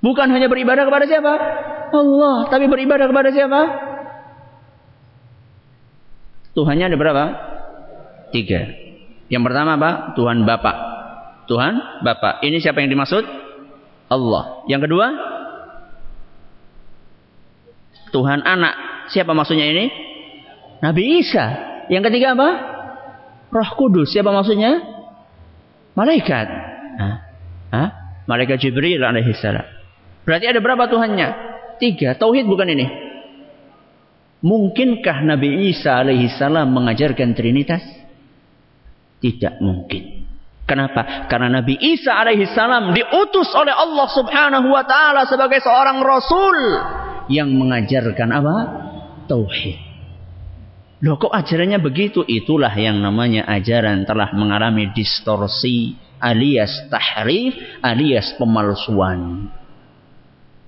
Bukan 0.04 0.28
hanya 0.36 0.52
beribadah 0.52 0.84
kepada 0.84 1.06
siapa? 1.08 1.34
Allah. 1.94 2.38
Tapi 2.52 2.66
beribadah 2.68 3.08
kepada 3.08 3.30
siapa? 3.32 3.62
Tuhannya 6.54 6.92
ada 6.92 6.98
berapa? 7.00 7.26
Tiga. 8.36 8.68
Yang 9.32 9.44
pertama 9.48 9.80
apa? 9.80 9.92
Tuhan 10.14 10.44
Bapak. 10.44 10.76
Tuhan 11.48 12.04
Bapak. 12.04 12.44
Ini 12.44 12.60
siapa 12.60 12.84
yang 12.84 12.92
dimaksud? 12.92 13.24
Allah. 14.12 14.68
Yang 14.68 14.92
kedua? 14.92 15.08
Tuhan 18.14 18.46
Anak. 18.46 18.76
Siapa 19.10 19.34
maksudnya 19.34 19.66
ini? 19.72 19.90
Nabi 20.84 21.24
Isa. 21.24 21.46
Yang 21.88 22.12
ketiga 22.12 22.36
apa? 22.36 22.73
Roh 23.54 23.70
Kudus. 23.78 24.10
Siapa 24.10 24.34
maksudnya? 24.34 24.82
Malaikat. 25.94 26.48
Hah? 26.98 27.16
Hah? 27.70 27.90
Malaikat 28.26 28.58
Jibril 28.58 29.06
alaihissalam. 29.06 29.66
Berarti 30.26 30.46
ada 30.50 30.58
berapa 30.58 30.90
Tuhannya? 30.90 31.28
Tiga. 31.78 32.18
Tauhid 32.18 32.50
bukan 32.50 32.74
ini. 32.74 32.86
Mungkinkah 34.44 35.24
Nabi 35.24 35.70
Isa 35.70 36.02
alaihissalam 36.02 36.68
mengajarkan 36.68 37.38
Trinitas? 37.38 37.86
Tidak 39.22 39.62
mungkin. 39.64 40.26
Kenapa? 40.66 41.28
Karena 41.30 41.62
Nabi 41.62 41.78
Isa 41.78 42.16
alaihissalam 42.18 42.96
diutus 42.96 43.52
oleh 43.54 43.72
Allah 43.72 44.08
subhanahu 44.10 44.68
wa 44.72 44.84
ta'ala 44.84 45.30
sebagai 45.30 45.62
seorang 45.62 46.02
Rasul. 46.02 46.58
Yang 47.30 47.50
mengajarkan 47.56 48.30
apa? 48.34 48.56
Tauhid. 49.30 49.93
Loh 51.04 51.20
kok 51.20 51.36
ajarannya 51.36 51.84
begitu? 51.84 52.24
Itulah 52.24 52.72
yang 52.80 53.04
namanya 53.04 53.44
ajaran 53.52 54.08
telah 54.08 54.32
mengalami 54.32 54.88
distorsi 54.96 56.00
alias 56.24 56.88
tahrif 56.88 57.60
alias 57.84 58.32
pemalsuan. 58.40 59.52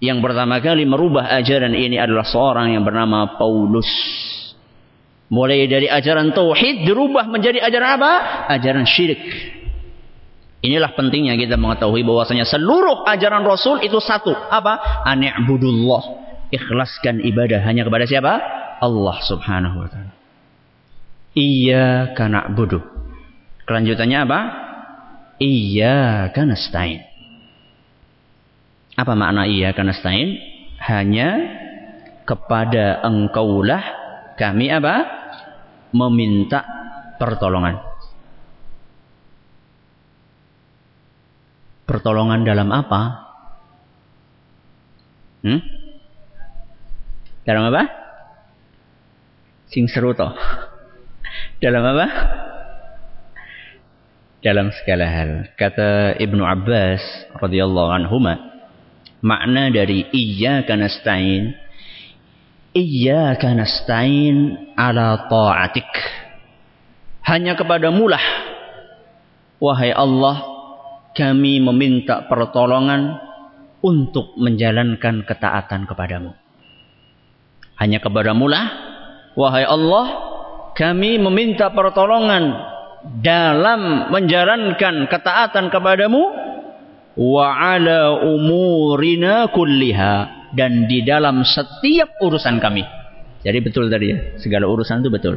Yang 0.04 0.20
pertama 0.20 0.60
kali 0.60 0.84
merubah 0.84 1.32
ajaran 1.40 1.72
ini 1.72 1.96
adalah 1.96 2.28
seorang 2.28 2.76
yang 2.76 2.84
bernama 2.84 3.40
Paulus. 3.40 3.88
Mulai 5.32 5.72
dari 5.72 5.88
ajaran 5.88 6.36
tauhid 6.36 6.84
dirubah 6.84 7.32
menjadi 7.32 7.64
ajaran 7.64 7.90
apa? 7.96 8.12
Ajaran 8.52 8.84
syirik. 8.84 9.24
Inilah 10.68 10.92
pentingnya 11.00 11.40
kita 11.40 11.56
mengetahui 11.56 12.04
bahwasanya 12.04 12.44
seluruh 12.44 13.08
ajaran 13.08 13.48
Rasul 13.48 13.82
itu 13.88 14.04
satu. 14.04 14.36
Apa? 14.36 15.08
Ani'budullah. 15.08 16.04
Ikhlaskan 16.52 17.24
ibadah 17.24 17.64
hanya 17.64 17.88
kepada 17.88 18.04
siapa? 18.04 18.34
Allah 18.84 19.18
subhanahu 19.24 19.80
wa 19.80 19.90
ta'ala. 19.90 20.25
Iya 21.36 22.16
karena 22.16 22.48
bodoh. 22.48 22.80
Kelanjutannya 23.68 24.20
apa? 24.24 24.40
Iya 25.44 26.32
karena 26.32 26.56
stain. 26.56 27.04
Apa 28.96 29.12
makna 29.20 29.44
iya 29.44 29.76
karena 29.76 29.92
stain? 29.92 30.40
Hanya 30.80 31.30
kepada 32.24 33.04
engkaulah 33.04 33.84
kami 34.40 34.72
apa? 34.72 34.96
Meminta 35.92 36.64
pertolongan. 37.20 37.84
Pertolongan 41.84 42.48
dalam 42.48 42.72
apa? 42.72 43.02
Hmm? 45.44 45.60
Dalam 47.44 47.70
apa? 47.70 47.84
Sing 49.68 49.92
seru 49.92 50.16
toh. 50.16 50.32
Dalam 51.64 51.84
apa? 51.84 52.08
Dalam 54.44 54.70
segala 54.76 55.06
hal. 55.08 55.32
Kata 55.56 56.20
Ibnu 56.20 56.44
Abbas 56.44 57.02
radhiyallahu 57.40 57.92
anhu 57.96 58.20
makna 59.26 59.74
dari 59.74 60.06
iyyaka 60.14 60.78
nasta'in 60.78 61.58
iyyaka 62.76 63.56
nasta'in 63.56 64.70
ala 64.78 65.26
ta'atik 65.32 65.90
hanya 67.26 67.58
kepada 67.58 67.90
mulah 67.90 68.22
wahai 69.58 69.90
Allah 69.90 70.46
kami 71.18 71.58
meminta 71.58 72.28
pertolongan 72.30 73.18
untuk 73.82 74.38
menjalankan 74.38 75.26
ketaatan 75.26 75.90
kepadamu 75.90 76.38
hanya 77.82 77.98
kepada 77.98 78.36
mulah 78.38 78.70
wahai 79.34 79.66
Allah 79.66 80.06
kami 80.76 81.16
meminta 81.18 81.72
pertolongan 81.72 82.52
dalam 83.24 84.12
menjalankan 84.12 85.08
ketaatan 85.08 85.72
kepadamu 85.72 86.22
wa 87.16 87.48
ala 87.56 88.20
umurina 88.28 89.48
kulliha 89.56 90.52
dan 90.52 90.84
di 90.92 91.00
dalam 91.08 91.48
setiap 91.48 92.20
urusan 92.20 92.60
kami. 92.60 92.84
Jadi 93.46 93.58
betul 93.64 93.88
tadi 93.88 94.06
ya, 94.12 94.18
segala 94.36 94.68
urusan 94.68 95.00
itu 95.00 95.12
betul. 95.14 95.36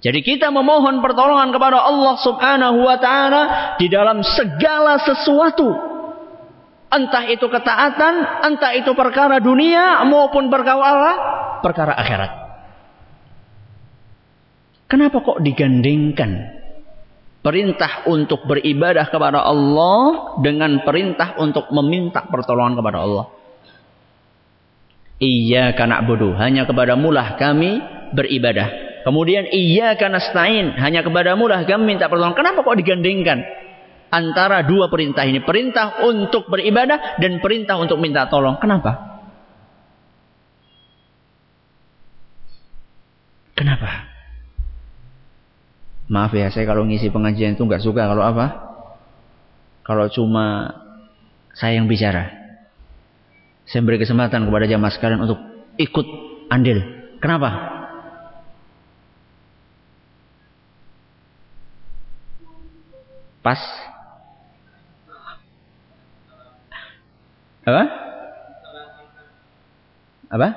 Jadi 0.00 0.24
kita 0.24 0.48
memohon 0.48 1.04
pertolongan 1.04 1.52
kepada 1.52 1.84
Allah 1.84 2.14
Subhanahu 2.24 2.78
wa 2.80 2.96
taala 2.96 3.42
di 3.76 3.92
dalam 3.92 4.24
segala 4.24 4.96
sesuatu. 5.04 5.68
Entah 6.90 7.28
itu 7.28 7.44
ketaatan, 7.44 8.14
entah 8.48 8.72
itu 8.72 8.96
perkara 8.96 9.36
dunia 9.36 10.00
maupun 10.08 10.48
perkara 10.48 11.12
perkara 11.60 11.92
akhirat. 12.00 12.39
Kenapa 14.90 15.22
kok 15.22 15.38
digandengkan 15.38 16.60
perintah 17.40 18.04
untuk 18.08 18.44
beribadah 18.44 19.08
kepada 19.08 19.40
Allah 19.40 20.36
dengan 20.44 20.84
perintah 20.84 21.40
untuk 21.40 21.72
meminta 21.72 22.24
pertolongan 22.28 22.76
kepada 22.76 22.98
Allah. 23.00 23.26
Iya 25.20 25.76
karena 25.76 26.00
bodoh 26.00 26.32
hanya 26.36 26.64
kepada 26.64 26.96
mulah 26.96 27.36
kami 27.36 27.80
beribadah. 28.12 29.00
Kemudian 29.04 29.48
iya 29.52 29.96
karena 29.96 30.20
stain 30.20 30.76
hanya 30.76 31.00
kepada 31.00 31.36
mulah 31.36 31.64
kami 31.64 31.96
minta 31.96 32.08
pertolongan. 32.08 32.36
Kenapa 32.36 32.64
kok 32.64 32.76
digandengkan 32.76 33.40
antara 34.12 34.64
dua 34.64 34.92
perintah 34.92 35.24
ini? 35.24 35.40
Perintah 35.40 36.04
untuk 36.04 36.48
beribadah 36.48 37.20
dan 37.20 37.40
perintah 37.40 37.80
untuk 37.80 37.96
minta 38.00 38.28
tolong. 38.28 38.60
Kenapa? 38.60 39.08
Kenapa? 43.56 44.09
Maaf 46.10 46.34
ya, 46.34 46.50
saya 46.50 46.66
kalau 46.66 46.82
ngisi 46.90 47.06
pengajian 47.14 47.54
itu 47.54 47.62
nggak 47.62 47.86
suka 47.86 48.02
kalau 48.10 48.26
apa? 48.26 48.46
Kalau 49.86 50.10
cuma 50.10 50.74
saya 51.54 51.78
yang 51.78 51.86
bicara. 51.86 52.34
Saya 53.62 53.86
beri 53.86 54.02
kesempatan 54.02 54.42
kepada 54.42 54.66
jamaah 54.66 54.90
sekalian 54.90 55.22
untuk 55.22 55.38
ikut 55.78 56.06
andil. 56.50 56.82
Kenapa? 57.22 57.78
Pas? 63.46 63.62
Apa? 67.62 67.84
Apa? 70.26 70.48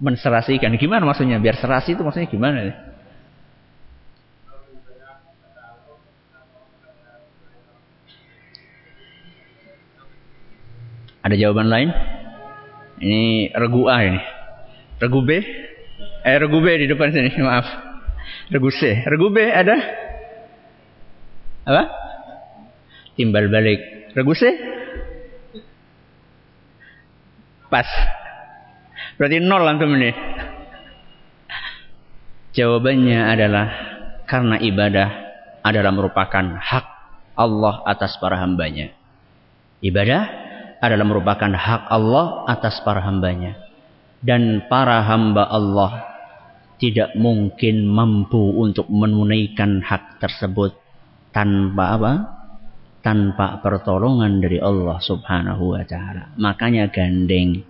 Menserasikan. 0.00 0.72
Gimana 0.80 1.04
maksudnya? 1.04 1.36
Biar 1.36 1.60
serasi 1.60 1.92
itu 1.92 2.00
maksudnya 2.00 2.32
gimana? 2.32 2.87
Ada 11.28 11.36
jawaban 11.36 11.68
lain? 11.68 11.92
Ini 13.04 13.52
regu 13.52 13.84
A 13.84 14.00
ini. 14.00 14.16
Regu 14.96 15.20
B? 15.20 15.30
Eh 16.24 16.36
regu 16.40 16.64
B 16.64 16.72
di 16.80 16.88
depan 16.88 17.12
sini, 17.12 17.36
maaf. 17.44 17.68
Regu 18.48 18.72
C. 18.72 19.04
Regu 19.04 19.28
B 19.28 19.44
ada? 19.44 19.76
Apa? 21.68 21.84
Timbal 23.12 23.52
balik. 23.52 24.08
Regu 24.16 24.32
C? 24.32 24.56
Pas. 27.68 27.88
Berarti 29.20 29.36
nol 29.44 29.68
antum 29.68 29.92
ini. 30.00 30.16
Jawabannya 32.56 33.20
adalah 33.28 33.66
karena 34.24 34.56
ibadah 34.64 35.08
adalah 35.60 35.92
merupakan 35.92 36.56
hak 36.56 36.86
Allah 37.36 37.84
atas 37.84 38.16
para 38.16 38.40
hambanya. 38.40 38.96
Ibadah 39.84 40.37
adalah 40.78 41.06
merupakan 41.06 41.52
hak 41.52 41.90
Allah 41.90 42.48
atas 42.48 42.80
para 42.82 43.02
hambanya. 43.04 43.58
Dan 44.18 44.66
para 44.66 45.04
hamba 45.04 45.46
Allah 45.46 46.02
tidak 46.78 47.14
mungkin 47.18 47.86
mampu 47.86 48.54
untuk 48.58 48.86
menunaikan 48.90 49.82
hak 49.84 50.22
tersebut 50.22 50.74
tanpa 51.30 51.84
apa? 51.98 52.12
Tanpa 52.98 53.62
pertolongan 53.62 54.42
dari 54.42 54.58
Allah 54.58 54.98
subhanahu 54.98 55.78
wa 55.78 55.82
ta'ala. 55.86 56.34
Makanya 56.34 56.90
gandeng 56.90 57.62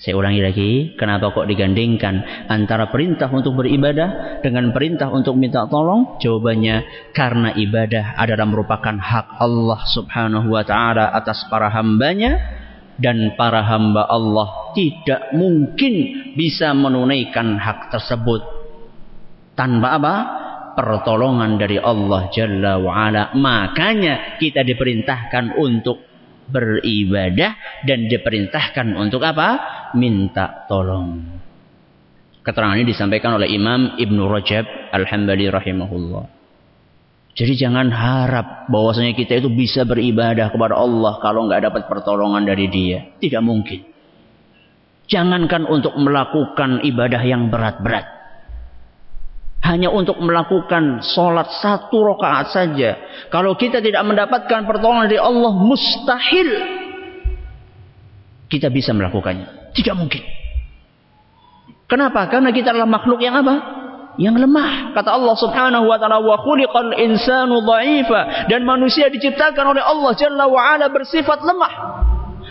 saya 0.00 0.16
ulangi 0.16 0.40
lagi, 0.40 0.70
kenapa 0.96 1.28
kok 1.28 1.44
digandingkan 1.44 2.48
antara 2.48 2.88
perintah 2.88 3.28
untuk 3.28 3.60
beribadah 3.60 4.40
dengan 4.40 4.72
perintah 4.72 5.12
untuk 5.12 5.36
minta 5.36 5.68
tolong? 5.68 6.16
Jawabannya 6.16 7.12
karena 7.12 7.52
ibadah 7.52 8.16
adalah 8.16 8.48
merupakan 8.48 8.96
hak 8.96 9.36
Allah 9.36 9.80
Subhanahu 9.92 10.56
wa 10.56 10.64
taala 10.64 11.12
atas 11.12 11.44
para 11.52 11.68
hambanya 11.68 12.32
dan 12.96 13.36
para 13.36 13.60
hamba 13.60 14.08
Allah 14.08 14.72
tidak 14.72 15.36
mungkin 15.36 16.32
bisa 16.32 16.72
menunaikan 16.72 17.60
hak 17.60 17.92
tersebut 17.92 18.40
tanpa 19.52 20.00
apa? 20.00 20.14
pertolongan 20.80 21.60
dari 21.60 21.76
Allah 21.76 22.32
Jalla 22.32 22.80
wa 22.80 23.04
ala. 23.04 23.36
Makanya 23.36 24.40
kita 24.40 24.64
diperintahkan 24.64 25.60
untuk 25.60 26.09
beribadah 26.50 27.82
dan 27.86 28.10
diperintahkan 28.10 28.92
untuk 28.98 29.22
apa? 29.24 29.48
Minta 29.96 30.66
tolong. 30.66 31.40
Keterangan 32.44 32.76
ini 32.76 32.88
disampaikan 32.90 33.38
oleh 33.38 33.48
Imam 33.52 33.96
Ibnu 33.96 34.22
Rajab 34.28 34.92
Al-Hambali 34.92 35.46
rahimahullah. 35.48 36.24
Jadi 37.30 37.52
jangan 37.56 37.88
harap 37.94 38.66
bahwasanya 38.68 39.14
kita 39.14 39.38
itu 39.38 39.48
bisa 39.48 39.86
beribadah 39.86 40.50
kepada 40.50 40.76
Allah 40.76 41.16
kalau 41.22 41.46
nggak 41.46 41.62
dapat 41.70 41.82
pertolongan 41.86 42.44
dari 42.44 42.66
Dia. 42.68 43.16
Tidak 43.16 43.40
mungkin. 43.40 43.86
Jangankan 45.06 45.66
untuk 45.66 45.94
melakukan 45.96 46.82
ibadah 46.84 47.22
yang 47.22 47.48
berat-berat 47.48 48.19
hanya 49.60 49.92
untuk 49.92 50.16
melakukan 50.16 51.04
sholat 51.04 51.52
satu 51.60 52.00
rakaat 52.00 52.48
saja. 52.48 52.96
Kalau 53.28 53.52
kita 53.54 53.84
tidak 53.84 54.00
mendapatkan 54.08 54.64
pertolongan 54.64 55.06
dari 55.06 55.20
Allah, 55.20 55.52
mustahil 55.52 56.48
kita 58.48 58.72
bisa 58.72 58.96
melakukannya. 58.96 59.76
Tidak 59.76 59.94
mungkin. 59.94 60.24
Kenapa? 61.86 62.26
Karena 62.32 62.50
kita 62.50 62.72
adalah 62.72 62.88
makhluk 62.88 63.20
yang 63.20 63.36
apa? 63.36 63.78
Yang 64.18 64.42
lemah. 64.42 64.96
Kata 64.96 65.10
Allah 65.14 65.34
Subhanahu 65.38 65.86
wa 65.86 65.96
taala, 66.00 66.18
"Wa 66.18 66.40
khuliqal 66.42 66.96
insanu 66.98 67.62
dha'ifa." 67.62 68.50
Dan 68.50 68.66
manusia 68.66 69.06
diciptakan 69.06 69.76
oleh 69.76 69.82
Allah 69.82 70.12
Jalla 70.18 70.50
wa 70.50 70.60
ala 70.60 70.90
bersifat 70.90 71.46
lemah. 71.46 71.72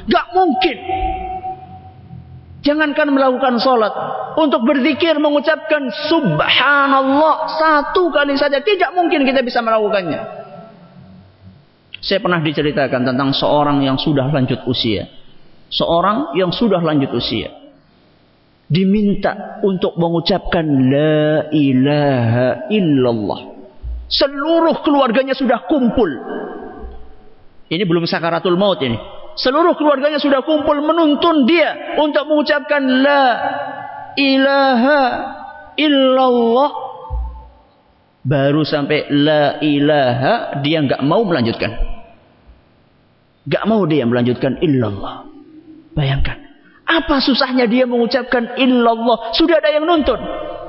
Gak 0.07 0.25
mungkin 0.33 0.77
Jangankan 2.59 3.07
melakukan 3.15 3.55
sholat. 3.63 3.93
Untuk 4.35 4.67
berzikir 4.67 5.15
mengucapkan 5.19 5.87
subhanallah. 6.11 7.35
Satu 7.55 8.11
kali 8.11 8.35
saja. 8.35 8.59
Tidak 8.59 8.91
mungkin 8.95 9.23
kita 9.23 9.39
bisa 9.43 9.63
melakukannya. 9.63 10.21
Saya 11.99 12.19
pernah 12.23 12.39
diceritakan 12.39 13.03
tentang 13.03 13.35
seorang 13.35 13.83
yang 13.83 13.99
sudah 13.99 14.31
lanjut 14.31 14.63
usia. 14.67 15.07
Seorang 15.71 16.35
yang 16.35 16.51
sudah 16.51 16.79
lanjut 16.79 17.11
usia. 17.15 17.51
Diminta 18.69 19.59
untuk 19.65 19.97
mengucapkan 19.97 20.63
La 20.87 21.49
ilaha 21.51 22.69
illallah. 22.71 23.41
Seluruh 24.09 24.81
keluarganya 24.81 25.35
sudah 25.37 25.69
kumpul. 25.69 26.09
Ini 27.69 27.83
belum 27.85 28.09
sakaratul 28.09 28.57
maut 28.57 28.81
ini. 28.81 29.18
Seluruh 29.39 29.71
keluarganya 29.79 30.19
sudah 30.19 30.43
kumpul 30.43 30.83
menuntun 30.83 31.47
dia 31.47 31.95
untuk 31.95 32.27
mengucapkan 32.27 32.83
la 32.83 33.23
ilaha 34.19 35.01
illallah. 35.79 36.71
Baru 38.19 38.67
sampai 38.67 39.07
la 39.07 39.55
ilaha 39.63 40.59
dia 40.59 40.83
nggak 40.83 40.99
mau 41.07 41.23
melanjutkan. 41.23 41.71
Nggak 43.47 43.63
mau 43.63 43.87
dia 43.87 44.03
melanjutkan 44.03 44.59
illallah. 44.59 45.23
Bayangkan. 45.95 46.35
Apa 46.83 47.23
susahnya 47.23 47.63
dia 47.63 47.87
mengucapkan 47.87 48.59
illallah? 48.59 49.31
Sudah 49.39 49.63
ada 49.63 49.71
yang 49.71 49.87
nuntun. 49.87 50.19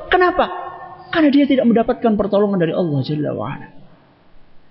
Kenapa? 0.06 0.46
Karena 1.10 1.26
dia 1.34 1.42
tidak 1.42 1.66
mendapatkan 1.66 2.14
pertolongan 2.14 2.62
dari 2.62 2.70
Allah. 2.70 3.02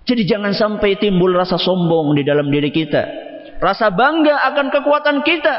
Jadi 0.08 0.24
jangan 0.24 0.56
sampai 0.56 0.96
timbul 0.96 1.36
rasa 1.36 1.60
sombong 1.60 2.16
di 2.16 2.24
dalam 2.24 2.48
diri 2.48 2.72
kita. 2.72 3.29
Rasa 3.60 3.92
bangga 3.92 4.40
akan 4.52 4.68
kekuatan 4.72 5.20
kita. 5.28 5.56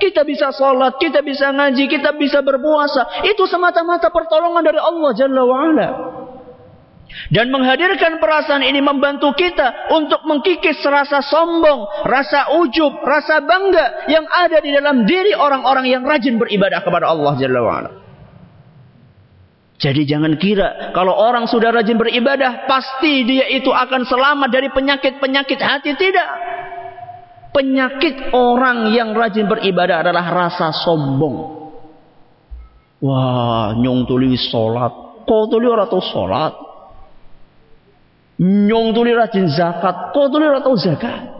Kita 0.00 0.24
bisa 0.26 0.50
sholat, 0.50 0.96
kita 0.98 1.20
bisa 1.22 1.52
ngaji, 1.54 1.84
kita 1.86 2.16
bisa 2.16 2.40
berpuasa. 2.42 3.22
Itu 3.22 3.46
semata-mata 3.46 4.10
pertolongan 4.10 4.64
dari 4.64 4.80
Allah 4.80 5.10
Jalla 5.14 5.42
wa'ala. 5.44 5.88
Dan 7.30 7.50
menghadirkan 7.50 8.22
perasaan 8.22 8.62
ini 8.62 8.80
membantu 8.80 9.34
kita 9.34 9.92
untuk 9.92 10.22
mengkikis 10.24 10.78
rasa 10.86 11.20
sombong, 11.20 12.06
rasa 12.06 12.54
ujub, 12.62 13.02
rasa 13.02 13.42
bangga 13.42 14.08
yang 14.08 14.24
ada 14.24 14.58
di 14.62 14.70
dalam 14.72 15.04
diri 15.04 15.34
orang-orang 15.34 15.90
yang 15.90 16.02
rajin 16.06 16.38
beribadah 16.38 16.80
kepada 16.80 17.10
Allah 17.10 17.34
Jalla 17.36 17.60
wa'ala. 17.60 17.90
Jadi 19.80 20.04
jangan 20.04 20.36
kira 20.36 20.92
kalau 20.92 21.16
orang 21.16 21.48
sudah 21.48 21.72
rajin 21.72 21.96
beribadah 21.96 22.68
pasti 22.68 23.24
dia 23.24 23.48
itu 23.48 23.72
akan 23.72 24.04
selamat 24.04 24.52
dari 24.52 24.68
penyakit-penyakit 24.68 25.56
hati 25.56 25.96
tidak. 25.96 26.28
Penyakit 27.50 28.30
orang 28.30 28.94
yang 28.94 29.10
rajin 29.10 29.50
beribadah 29.50 30.06
adalah 30.06 30.26
rasa 30.30 30.70
sombong. 30.70 31.58
Wah, 33.00 33.74
nyong 33.74 34.06
tuli 34.06 34.36
salat, 34.36 35.24
kau 35.26 35.48
tuli 35.50 35.66
ora 35.66 35.88
salat. 35.88 36.54
Nyong 38.40 38.94
tuli 38.94 39.10
rajin 39.12 39.50
zakat, 39.50 40.14
kau 40.14 40.30
tuli 40.30 40.46
ora 40.46 40.62
zakat. 40.78 41.39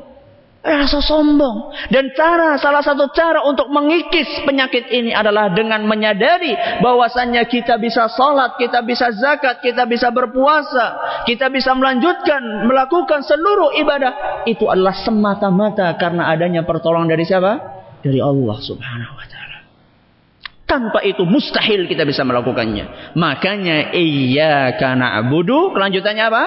Rasa 0.61 1.01
sombong. 1.01 1.73
Dan 1.89 2.13
cara, 2.13 2.61
salah 2.61 2.85
satu 2.85 3.09
cara 3.17 3.41
untuk 3.49 3.73
mengikis 3.73 4.45
penyakit 4.45 4.93
ini 4.93 5.09
adalah 5.09 5.49
dengan 5.57 5.89
menyadari 5.89 6.53
bahwasannya 6.85 7.49
kita 7.49 7.81
bisa 7.81 8.13
sholat, 8.13 8.61
kita 8.61 8.85
bisa 8.85 9.09
zakat, 9.09 9.65
kita 9.65 9.89
bisa 9.89 10.13
berpuasa, 10.13 11.01
kita 11.25 11.49
bisa 11.49 11.73
melanjutkan, 11.73 12.69
melakukan 12.69 13.25
seluruh 13.25 13.73
ibadah. 13.81 14.45
Itu 14.45 14.69
adalah 14.69 14.93
semata-mata 15.01 15.97
karena 15.97 16.29
adanya 16.29 16.61
pertolongan 16.69 17.09
dari 17.09 17.25
siapa? 17.25 17.53
Dari 18.05 18.21
Allah 18.21 18.61
subhanahu 18.61 19.17
wa 19.17 19.27
ta'ala. 19.33 19.59
Tanpa 20.69 21.01
itu 21.09 21.25
mustahil 21.25 21.89
kita 21.89 22.05
bisa 22.05 22.21
melakukannya. 22.21 23.17
Makanya 23.17 23.97
iyyaka 23.97 24.93
na'budu, 24.93 25.73
kelanjutannya 25.73 26.25
apa? 26.29 26.45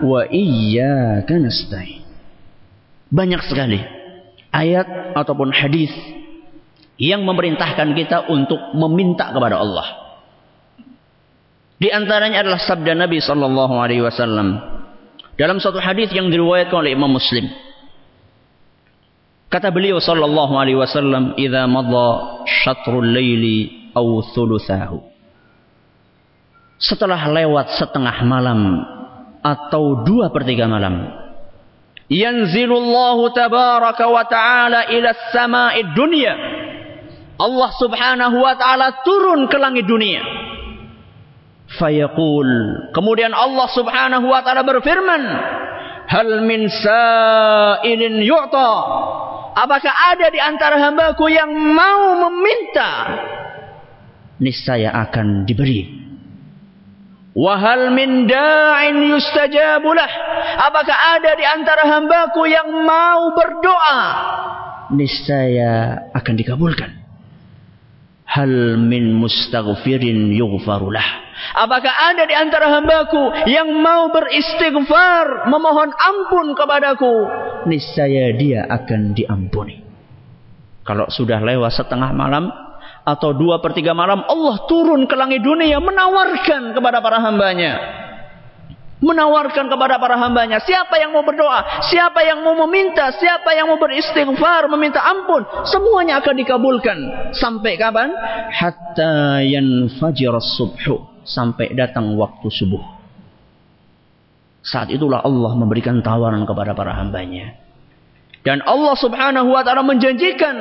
Wa 0.00 0.24
iyyaka 0.32 1.36
nasta'in. 1.36 1.99
Banyak 3.10 3.42
sekali 3.50 3.82
ayat 4.54 5.14
ataupun 5.18 5.50
hadis 5.50 5.90
yang 7.00 7.24
memerintahkan 7.24 7.96
kita 7.96 8.28
untuk 8.28 8.60
meminta 8.76 9.32
kepada 9.32 9.56
Allah. 9.58 9.86
Di 11.80 11.88
antaranya 11.88 12.44
adalah 12.44 12.60
sabda 12.60 12.92
Nabi 12.92 13.24
sallallahu 13.24 13.74
alaihi 13.80 14.04
wasallam 14.04 14.60
dalam 15.40 15.56
satu 15.56 15.80
hadis 15.80 16.12
yang 16.12 16.28
diriwayatkan 16.28 16.76
oleh 16.76 16.92
Imam 16.92 17.08
Muslim. 17.08 17.48
Kata 19.48 19.72
beliau 19.72 19.98
sallallahu 19.98 20.54
alaihi 20.60 20.78
wasallam, 20.78 21.34
"Idza 21.40 21.64
madha 21.66 22.44
syatrul 22.62 23.02
laili 23.02 23.90
aw 23.96 24.06
thuluthahu." 24.36 25.00
Setelah 26.76 27.18
lewat 27.32 27.80
setengah 27.80 28.28
malam 28.28 28.84
atau 29.40 30.04
dua 30.04 30.28
per 30.28 30.44
tiga 30.44 30.68
malam, 30.68 31.19
yanzilullahu 32.10 33.30
tabaraka 33.30 34.04
wa 34.10 34.26
ta'ala 34.26 34.90
ila 34.90 35.10
sama'id 35.30 35.94
dunya. 35.94 36.34
Allah 37.40 37.70
subhanahu 37.78 38.36
wa 38.36 38.52
ta'ala 38.58 39.00
turun 39.06 39.48
ke 39.48 39.56
langit 39.56 39.86
dunia. 39.86 40.20
Fayaqul. 41.70 42.50
Kemudian 42.90 43.30
Allah 43.30 43.70
subhanahu 43.70 44.26
wa 44.26 44.42
ta'ala 44.42 44.66
berfirman 44.66 45.22
hal 46.10 46.28
min 46.44 46.66
sa'ilin 46.66 48.20
yu'ta. 48.26 48.72
Apakah 49.54 49.94
ada 50.14 50.26
di 50.34 50.42
antara 50.42 50.82
hambaku 50.82 51.30
yang 51.30 51.50
mau 51.54 52.26
meminta? 52.28 52.90
Niscaya 54.42 54.90
akan 55.08 55.46
diberi 55.46 55.99
Wahal 57.30 57.94
min 57.94 58.26
da'in 58.26 59.06
yustajabulah. 59.06 60.10
Apakah 60.66 60.96
ada 61.18 61.30
di 61.38 61.46
antara 61.46 61.86
hambaku 61.86 62.42
yang 62.50 62.68
mau 62.82 63.30
berdoa? 63.38 63.98
Niscaya 64.90 66.06
akan 66.10 66.34
dikabulkan. 66.34 66.90
Hal 68.26 68.78
min 68.78 69.14
mustaghfirin 69.14 70.34
yughfarulah. 70.34 71.30
Apakah 71.54 72.14
ada 72.14 72.26
di 72.26 72.34
antara 72.34 72.70
hambaku 72.78 73.46
yang 73.46 73.78
mau 73.78 74.10
beristighfar, 74.10 75.50
memohon 75.50 75.90
ampun 75.90 76.54
kepadaku? 76.54 77.14
Niscaya 77.66 78.34
dia 78.34 78.66
akan 78.66 79.14
diampuni. 79.14 79.82
Kalau 80.82 81.06
sudah 81.10 81.38
lewat 81.42 81.74
setengah 81.74 82.10
malam, 82.10 82.50
atau 83.04 83.32
dua 83.32 83.58
per 83.58 83.72
tiga 83.72 83.96
malam 83.96 84.22
Allah 84.28 84.64
turun 84.68 85.08
ke 85.08 85.14
langit 85.16 85.40
dunia 85.40 85.80
menawarkan 85.80 86.76
kepada 86.76 86.98
para 87.00 87.18
hambanya. 87.20 87.72
Menawarkan 89.00 89.72
kepada 89.72 89.96
para 89.96 90.20
hambanya 90.20 90.60
siapa 90.60 91.00
yang 91.00 91.16
mau 91.16 91.24
berdoa 91.24 91.88
siapa 91.88 92.20
yang 92.20 92.44
mau 92.44 92.52
meminta 92.68 93.08
siapa 93.16 93.56
yang 93.56 93.72
mau 93.72 93.80
beristighfar 93.80 94.68
meminta 94.68 95.00
ampun 95.00 95.40
semuanya 95.64 96.20
akan 96.20 96.34
dikabulkan. 96.36 96.98
Sampai 97.32 97.80
kapan? 97.80 98.12
Hatta 98.52 99.40
yanfajir 99.40 100.36
subhu 100.44 101.24
sampai 101.24 101.72
datang 101.72 102.12
waktu 102.20 102.52
subuh. 102.52 103.00
Saat 104.60 104.92
itulah 104.92 105.24
Allah 105.24 105.56
memberikan 105.56 106.04
tawaran 106.04 106.44
kepada 106.44 106.76
para 106.76 106.92
hambanya. 106.92 107.56
Dan 108.40 108.64
Allah 108.64 108.96
subhanahu 108.96 109.52
wa 109.52 109.60
ta'ala 109.60 109.84
menjanjikan 109.84 110.56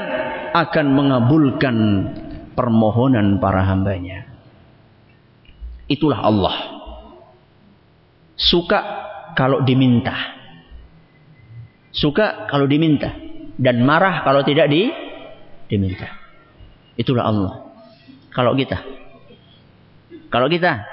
akan 0.52 0.86
mengabulkan 0.92 1.76
permohonan 2.60 3.40
para 3.40 3.64
hambanya. 3.64 4.28
Itulah 5.88 6.20
Allah. 6.20 6.56
Suka 8.36 8.80
kalau 9.32 9.64
diminta. 9.64 10.12
Suka 11.96 12.52
kalau 12.52 12.68
diminta. 12.68 13.16
Dan 13.56 13.88
marah 13.88 14.28
kalau 14.28 14.44
tidak 14.44 14.68
di, 14.68 14.92
diminta. 15.72 16.12
Itulah 17.00 17.24
Allah. 17.32 17.54
Kalau 18.36 18.52
kita. 18.60 18.84
Kalau 20.28 20.52
kita. 20.52 20.84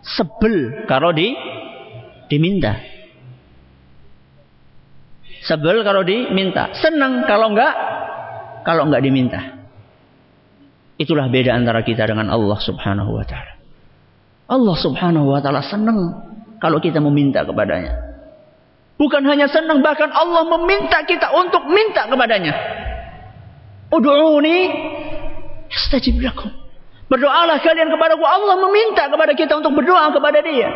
Sebel 0.00 0.88
kalau 0.88 1.12
di, 1.12 1.36
diminta. 2.32 2.80
Sebel 5.44 5.84
kalau 5.84 6.00
diminta. 6.02 6.72
Senang 6.72 7.28
kalau 7.28 7.52
enggak 7.52 7.95
kalau 8.66 8.90
enggak 8.90 9.06
diminta. 9.06 9.40
Itulah 10.98 11.30
beda 11.30 11.54
antara 11.54 11.86
kita 11.86 12.02
dengan 12.10 12.26
Allah 12.34 12.58
Subhanahu 12.58 13.14
wa 13.14 13.22
taala. 13.22 13.54
Allah 14.50 14.76
Subhanahu 14.82 15.30
wa 15.30 15.38
taala 15.38 15.62
senang 15.62 16.00
kalau 16.58 16.82
kita 16.82 16.98
meminta 16.98 17.46
kepadanya. 17.46 17.94
Bukan 18.98 19.22
hanya 19.22 19.46
senang 19.46 19.86
bahkan 19.86 20.10
Allah 20.10 20.42
meminta 20.58 21.06
kita 21.06 21.30
untuk 21.30 21.62
minta 21.70 22.10
kepadanya. 22.10 22.54
Ud'uni 23.94 24.58
astajib 25.70 26.18
lakum. 26.18 26.50
Berdoalah 27.06 27.62
kalian 27.62 27.86
kepadaku. 27.86 28.24
Allah 28.26 28.56
meminta 28.66 29.06
kepada 29.06 29.30
kita 29.38 29.62
untuk 29.62 29.78
berdoa 29.78 30.10
kepada 30.10 30.42
Dia. 30.42 30.70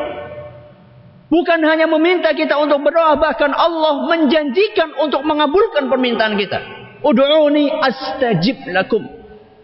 Bukan 1.26 1.58
hanya 1.62 1.90
meminta 1.90 2.34
kita 2.34 2.58
untuk 2.58 2.82
berdoa, 2.82 3.14
bahkan 3.18 3.54
Allah 3.54 4.02
menjanjikan 4.06 4.94
untuk 4.98 5.22
mengabulkan 5.22 5.86
permintaan 5.86 6.34
kita. 6.38 6.79
Udu'uni 7.00 7.72
astajib 7.72 8.68
lakum. 8.68 9.04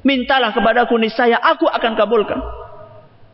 Mintalah 0.07 0.55
kepadaku 0.55 0.97
niscaya 0.97 1.37
aku 1.43 1.69
akan 1.69 1.93
kabulkan. 1.99 2.41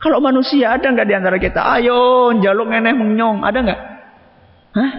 Kalau 0.03 0.19
manusia 0.19 0.75
ada 0.75 0.91
nggak 0.91 1.07
di 1.07 1.15
antara 1.15 1.39
kita? 1.39 1.63
Ayo, 1.63 2.35
jaluk 2.43 2.67
nenek 2.67 2.99
menyong, 2.99 3.47
ada 3.47 3.59
nggak? 3.63 3.81
Hah? 4.75 4.93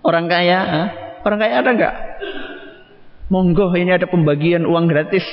Orang 0.00 0.24
kaya, 0.30 0.58
hah? 0.64 0.88
orang 1.20 1.38
kaya 1.42 1.54
ada 1.60 1.70
nggak? 1.76 1.94
Monggo 3.28 3.68
ini 3.76 3.92
ada 3.92 4.08
pembagian 4.08 4.64
uang 4.64 4.88
gratis. 4.88 5.26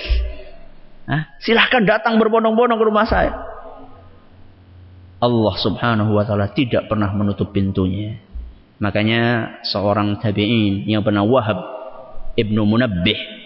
Hah? 1.07 1.31
Silahkan 1.39 1.87
datang 1.87 2.19
berbondong-bondong 2.19 2.75
ke 2.75 2.85
rumah 2.85 3.07
saya. 3.07 3.31
Allah 5.23 5.55
subhanahu 5.55 6.15
wa 6.15 6.23
ta'ala 6.27 6.51
tidak 6.51 6.91
pernah 6.91 7.11
menutup 7.15 7.55
pintunya. 7.55 8.19
Makanya 8.83 9.63
seorang 9.63 10.19
tabi'in 10.19 10.87
yang 10.87 11.03
pernah 11.03 11.23
Wahab 11.23 11.78
Ibnu 12.39 12.63
Munabbih 12.63 13.39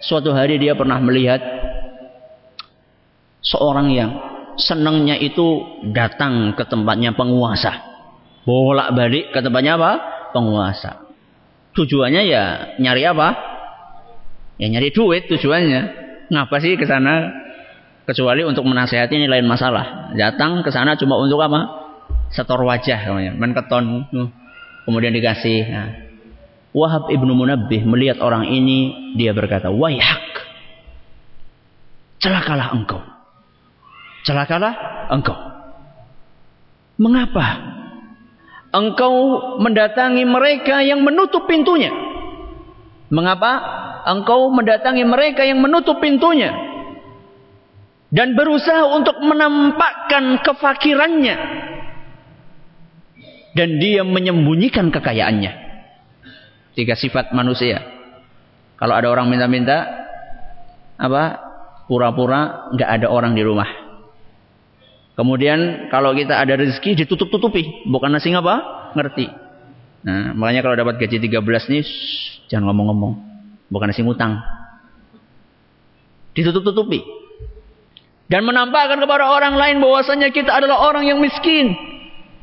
suatu 0.00 0.32
hari 0.34 0.60
dia 0.60 0.76
pernah 0.76 1.00
melihat 1.00 1.40
seorang 3.40 3.88
yang 3.94 4.10
senangnya 4.56 5.16
itu 5.20 5.80
datang 5.92 6.56
ke 6.56 6.64
tempatnya 6.66 7.12
penguasa. 7.12 7.72
Bolak-balik 8.46 9.34
ke 9.34 9.40
tempatnya 9.42 9.76
apa? 9.76 9.92
Penguasa. 10.32 11.06
Tujuannya 11.76 12.22
ya 12.26 12.44
nyari 12.80 13.02
apa? 13.04 13.28
Ya 14.56 14.66
nyari 14.70 14.90
duit 14.94 15.28
tujuannya. 15.28 16.06
Ngapa 16.32 16.56
sih 16.58 16.74
ke 16.78 16.86
sana? 16.88 17.44
Kecuali 18.06 18.46
untuk 18.46 18.62
menasehati 18.62 19.18
ini 19.18 19.26
lain 19.26 19.50
masalah. 19.50 20.14
Datang 20.14 20.62
ke 20.62 20.70
sana 20.70 20.94
cuma 20.94 21.18
untuk 21.18 21.42
apa? 21.42 21.86
Setor 22.30 22.62
wajah 22.62 23.02
namanya, 23.02 23.34
menketon. 23.34 24.06
Kemudian 24.86 25.10
dikasih. 25.10 25.60
Nah. 25.66 26.05
Wahab 26.76 27.08
ibnu 27.08 27.32
Munabbih 27.32 27.88
melihat 27.88 28.20
orang 28.20 28.52
ini, 28.52 29.10
dia 29.16 29.32
berkata, 29.32 29.72
Wayhak, 29.72 30.28
celakalah 32.20 32.76
engkau. 32.76 33.00
Celakalah 34.28 35.08
engkau. 35.08 35.32
Mengapa? 37.00 37.72
Engkau 38.76 39.12
mendatangi 39.56 40.28
mereka 40.28 40.84
yang 40.84 41.00
menutup 41.00 41.48
pintunya. 41.48 41.88
Mengapa? 43.08 43.52
Engkau 44.04 44.52
mendatangi 44.52 45.08
mereka 45.08 45.48
yang 45.48 45.64
menutup 45.64 45.96
pintunya. 45.96 46.52
Dan 48.12 48.36
berusaha 48.36 48.84
untuk 48.92 49.16
menampakkan 49.24 50.44
kefakirannya. 50.44 51.36
Dan 53.56 53.80
dia 53.80 54.04
menyembunyikan 54.04 54.92
kekayaannya. 54.92 55.65
Tiga 56.76 56.92
sifat 56.92 57.32
manusia. 57.32 57.80
Kalau 58.76 58.92
ada 58.92 59.08
orang 59.08 59.32
minta-minta, 59.32 59.88
apa? 61.00 61.40
Pura-pura 61.88 62.68
nggak 62.76 62.90
ada 63.00 63.06
orang 63.08 63.32
di 63.32 63.40
rumah. 63.40 63.86
Kemudian 65.16 65.88
kalau 65.88 66.12
kita 66.12 66.36
ada 66.36 66.60
rezeki 66.60 67.06
ditutup-tutupi, 67.06 67.88
bukan 67.88 68.12
nasi 68.12 68.36
apa? 68.36 68.92
Ngerti. 68.92 69.32
Nah, 70.04 70.36
makanya 70.36 70.60
kalau 70.60 70.76
dapat 70.76 71.00
gaji 71.00 71.16
13 71.16 71.40
nih, 71.72 71.80
shh, 71.80 72.52
jangan 72.52 72.68
ngomong-ngomong. 72.68 73.14
Bukan 73.72 73.86
nasi 73.88 74.04
ngutang. 74.04 74.36
Ditutup-tutupi. 76.36 77.00
Dan 78.28 78.44
menampakkan 78.44 79.00
kepada 79.00 79.24
orang 79.32 79.56
lain 79.56 79.80
bahwasanya 79.80 80.28
kita 80.34 80.52
adalah 80.52 80.84
orang 80.84 81.08
yang 81.08 81.16
miskin. 81.16 81.95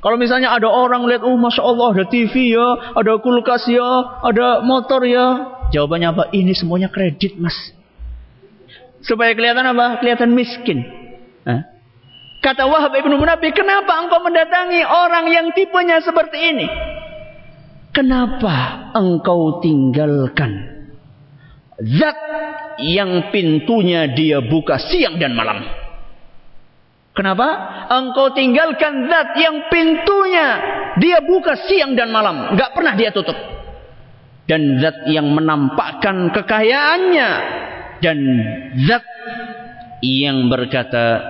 Kalau 0.03 0.19
misalnya 0.19 0.51
ada 0.51 0.67
orang 0.67 1.07
lihat, 1.07 1.23
oh 1.23 1.39
masya 1.39 1.63
Allah 1.63 1.95
ada 1.95 2.05
TV 2.11 2.51
ya, 2.51 2.91
ada 2.91 3.23
kulkas 3.23 3.63
ya, 3.71 4.19
ada 4.19 4.59
motor 4.59 5.07
ya. 5.07 5.27
Jawabannya 5.71 6.07
apa? 6.11 6.23
Ini 6.35 6.51
semuanya 6.51 6.91
kredit 6.91 7.39
mas. 7.39 7.55
Supaya 8.99 9.31
kelihatan 9.31 9.63
apa? 9.63 10.03
Kelihatan 10.03 10.35
miskin. 10.35 10.83
Hah? 11.47 11.63
Kata 12.43 12.67
Wahab 12.67 12.91
ibnu 12.99 13.15
Munabi, 13.15 13.55
kenapa 13.55 14.03
engkau 14.03 14.19
mendatangi 14.19 14.83
orang 14.83 15.31
yang 15.31 15.47
tipenya 15.55 16.03
seperti 16.03 16.51
ini? 16.51 16.67
Kenapa 17.95 18.91
engkau 18.91 19.63
tinggalkan 19.63 20.83
zat 21.79 22.19
yang 22.83 23.31
pintunya 23.31 24.11
dia 24.11 24.43
buka 24.43 24.75
siang 24.75 25.15
dan 25.15 25.31
malam? 25.31 25.63
Kenapa? 27.13 27.47
Engkau 27.93 28.33
tinggalkan 28.33 29.05
zat 29.05 29.37
yang 29.37 29.69
pintunya 29.69 30.47
dia 30.97 31.21
buka 31.21 31.53
siang 31.69 31.93
dan 31.93 32.09
malam. 32.09 32.57
Gak 32.57 32.73
pernah 32.73 32.93
dia 32.97 33.13
tutup. 33.13 33.37
Dan 34.49 34.81
zat 34.81 35.05
yang 35.07 35.29
menampakkan 35.29 36.33
kekayaannya. 36.33 37.29
Dan 38.01 38.17
zat 38.89 39.05
yang 40.03 40.51
berkata 40.51 41.21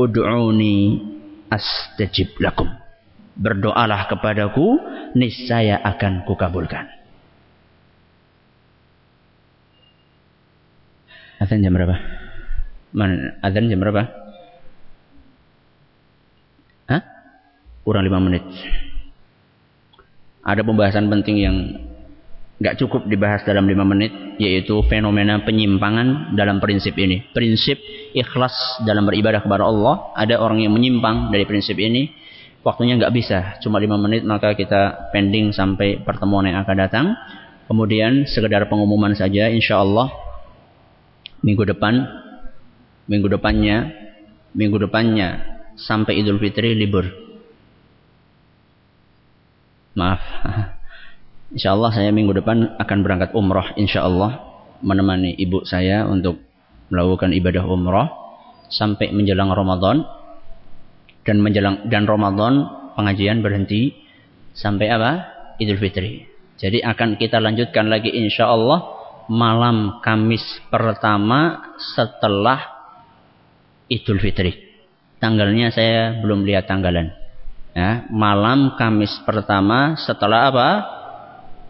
Ud'uni 0.00 0.98
astajib 1.52 2.40
lakum. 2.40 2.70
Berdoalah 3.36 4.08
kepadaku, 4.08 4.80
niscaya 5.16 5.80
akan 5.84 6.24
kukabulkan. 6.24 6.88
Azan 11.42 11.58
jam 11.58 11.74
berapa? 11.74 11.96
Man, 12.94 13.40
azan 13.42 13.66
jam 13.66 13.82
berapa? 13.82 14.06
Hah? 16.86 17.02
Kurang 17.82 18.06
lima 18.06 18.22
menit. 18.22 18.46
Ada 20.42 20.62
pembahasan 20.62 21.10
penting 21.10 21.36
yang 21.42 21.56
nggak 22.62 22.78
cukup 22.78 23.10
dibahas 23.10 23.42
dalam 23.42 23.66
lima 23.66 23.82
menit 23.82 24.14
yaitu 24.38 24.78
fenomena 24.86 25.42
penyimpangan 25.42 26.34
dalam 26.38 26.62
prinsip 26.62 26.94
ini. 26.94 27.26
Prinsip 27.34 27.82
ikhlas 28.14 28.54
dalam 28.86 29.02
beribadah 29.02 29.42
kepada 29.42 29.66
Allah. 29.66 30.14
Ada 30.14 30.38
orang 30.38 30.62
yang 30.62 30.70
menyimpang 30.74 31.34
dari 31.34 31.42
prinsip 31.42 31.74
ini 31.74 32.14
waktunya 32.62 32.94
nggak 33.02 33.14
bisa. 33.14 33.58
Cuma 33.58 33.82
lima 33.82 33.98
menit 33.98 34.22
maka 34.22 34.54
kita 34.54 35.10
pending 35.10 35.50
sampai 35.50 35.98
pertemuan 36.06 36.46
yang 36.46 36.62
akan 36.62 36.76
datang. 36.78 37.06
Kemudian 37.66 38.30
sekedar 38.30 38.70
pengumuman 38.70 39.14
saja 39.18 39.50
insya 39.50 39.82
Allah 39.82 40.10
minggu 41.42 41.66
depan 41.66 41.98
minggu 43.10 43.26
depannya 43.26 43.90
minggu 44.54 44.78
depannya 44.78 45.58
sampai 45.74 46.22
Idul 46.22 46.38
Fitri 46.38 46.78
libur 46.78 47.31
maaf 49.94 50.22
Insya 51.52 51.76
Allah 51.76 51.92
saya 51.92 52.08
minggu 52.08 52.32
depan 52.32 52.80
akan 52.80 52.98
berangkat 53.04 53.36
umroh. 53.36 53.76
Insya 53.76 54.08
Allah 54.08 54.40
menemani 54.80 55.36
ibu 55.36 55.68
saya 55.68 56.08
untuk 56.08 56.40
melakukan 56.88 57.28
ibadah 57.36 57.68
umroh 57.68 58.08
sampai 58.72 59.12
menjelang 59.12 59.52
Ramadan 59.52 60.00
dan 61.28 61.44
menjelang 61.44 61.92
dan 61.92 62.08
Ramadan 62.08 62.66
pengajian 62.96 63.44
berhenti 63.44 63.92
sampai 64.56 64.88
apa? 64.88 65.12
Idul 65.60 65.76
Fitri. 65.76 66.24
Jadi 66.56 66.80
akan 66.80 67.20
kita 67.20 67.36
lanjutkan 67.36 67.92
lagi 67.92 68.08
insya 68.08 68.48
Allah 68.48 68.88
malam 69.28 70.00
Kamis 70.00 70.42
pertama 70.72 71.68
setelah 71.76 72.64
Idul 73.92 74.24
Fitri. 74.24 74.56
Tanggalnya 75.20 75.68
saya 75.68 76.16
belum 76.24 76.48
lihat 76.48 76.64
tanggalan. 76.64 77.21
Ya, 77.72 78.04
malam 78.12 78.76
Kamis 78.76 79.12
pertama 79.24 79.96
setelah 79.96 80.52
apa? 80.52 80.68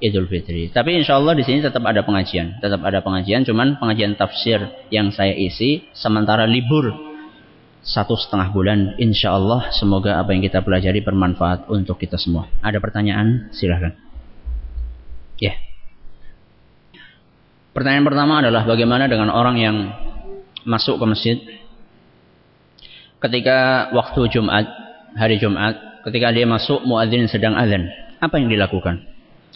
Idul 0.03 0.27
Fitri. 0.27 0.67
Tapi 0.67 0.99
insya 0.99 1.15
Allah 1.15 1.39
di 1.39 1.47
sini 1.47 1.63
tetap 1.63 1.87
ada 1.87 2.03
pengajian, 2.03 2.59
tetap 2.59 2.83
ada 2.83 2.99
pengajian. 3.07 3.47
Cuman 3.47 3.79
pengajian 3.79 4.19
tafsir 4.19 4.59
yang 4.91 5.15
saya 5.15 5.31
isi 5.31 5.87
sementara 5.95 6.43
libur 6.43 6.91
satu 7.87 8.19
setengah 8.19 8.51
bulan. 8.51 8.99
Insya 8.99 9.39
Allah 9.39 9.71
semoga 9.71 10.19
apa 10.19 10.35
yang 10.35 10.43
kita 10.43 10.59
pelajari 10.67 11.07
bermanfaat 11.07 11.71
untuk 11.71 12.03
kita 12.03 12.19
semua. 12.19 12.51
Ada 12.67 12.83
pertanyaan? 12.83 13.55
Silahkan. 13.55 13.95
Ya. 15.39 15.55
Yeah. 15.55 15.57
Pertanyaan 17.73 18.05
pertama 18.05 18.43
adalah 18.43 18.67
bagaimana 18.67 19.07
dengan 19.07 19.31
orang 19.31 19.57
yang 19.57 19.77
masuk 20.67 20.99
ke 20.99 21.05
masjid 21.09 21.37
ketika 23.23 23.89
waktu 23.95 24.29
Jumat, 24.35 24.67
hari 25.17 25.39
Jumat, 25.39 26.05
ketika 26.09 26.33
dia 26.33 26.49
masuk 26.49 26.85
muadzin 26.85 27.29
sedang 27.29 27.57
azan, 27.57 27.89
apa 28.19 28.39
yang 28.39 28.49
dilakukan? 28.49 29.05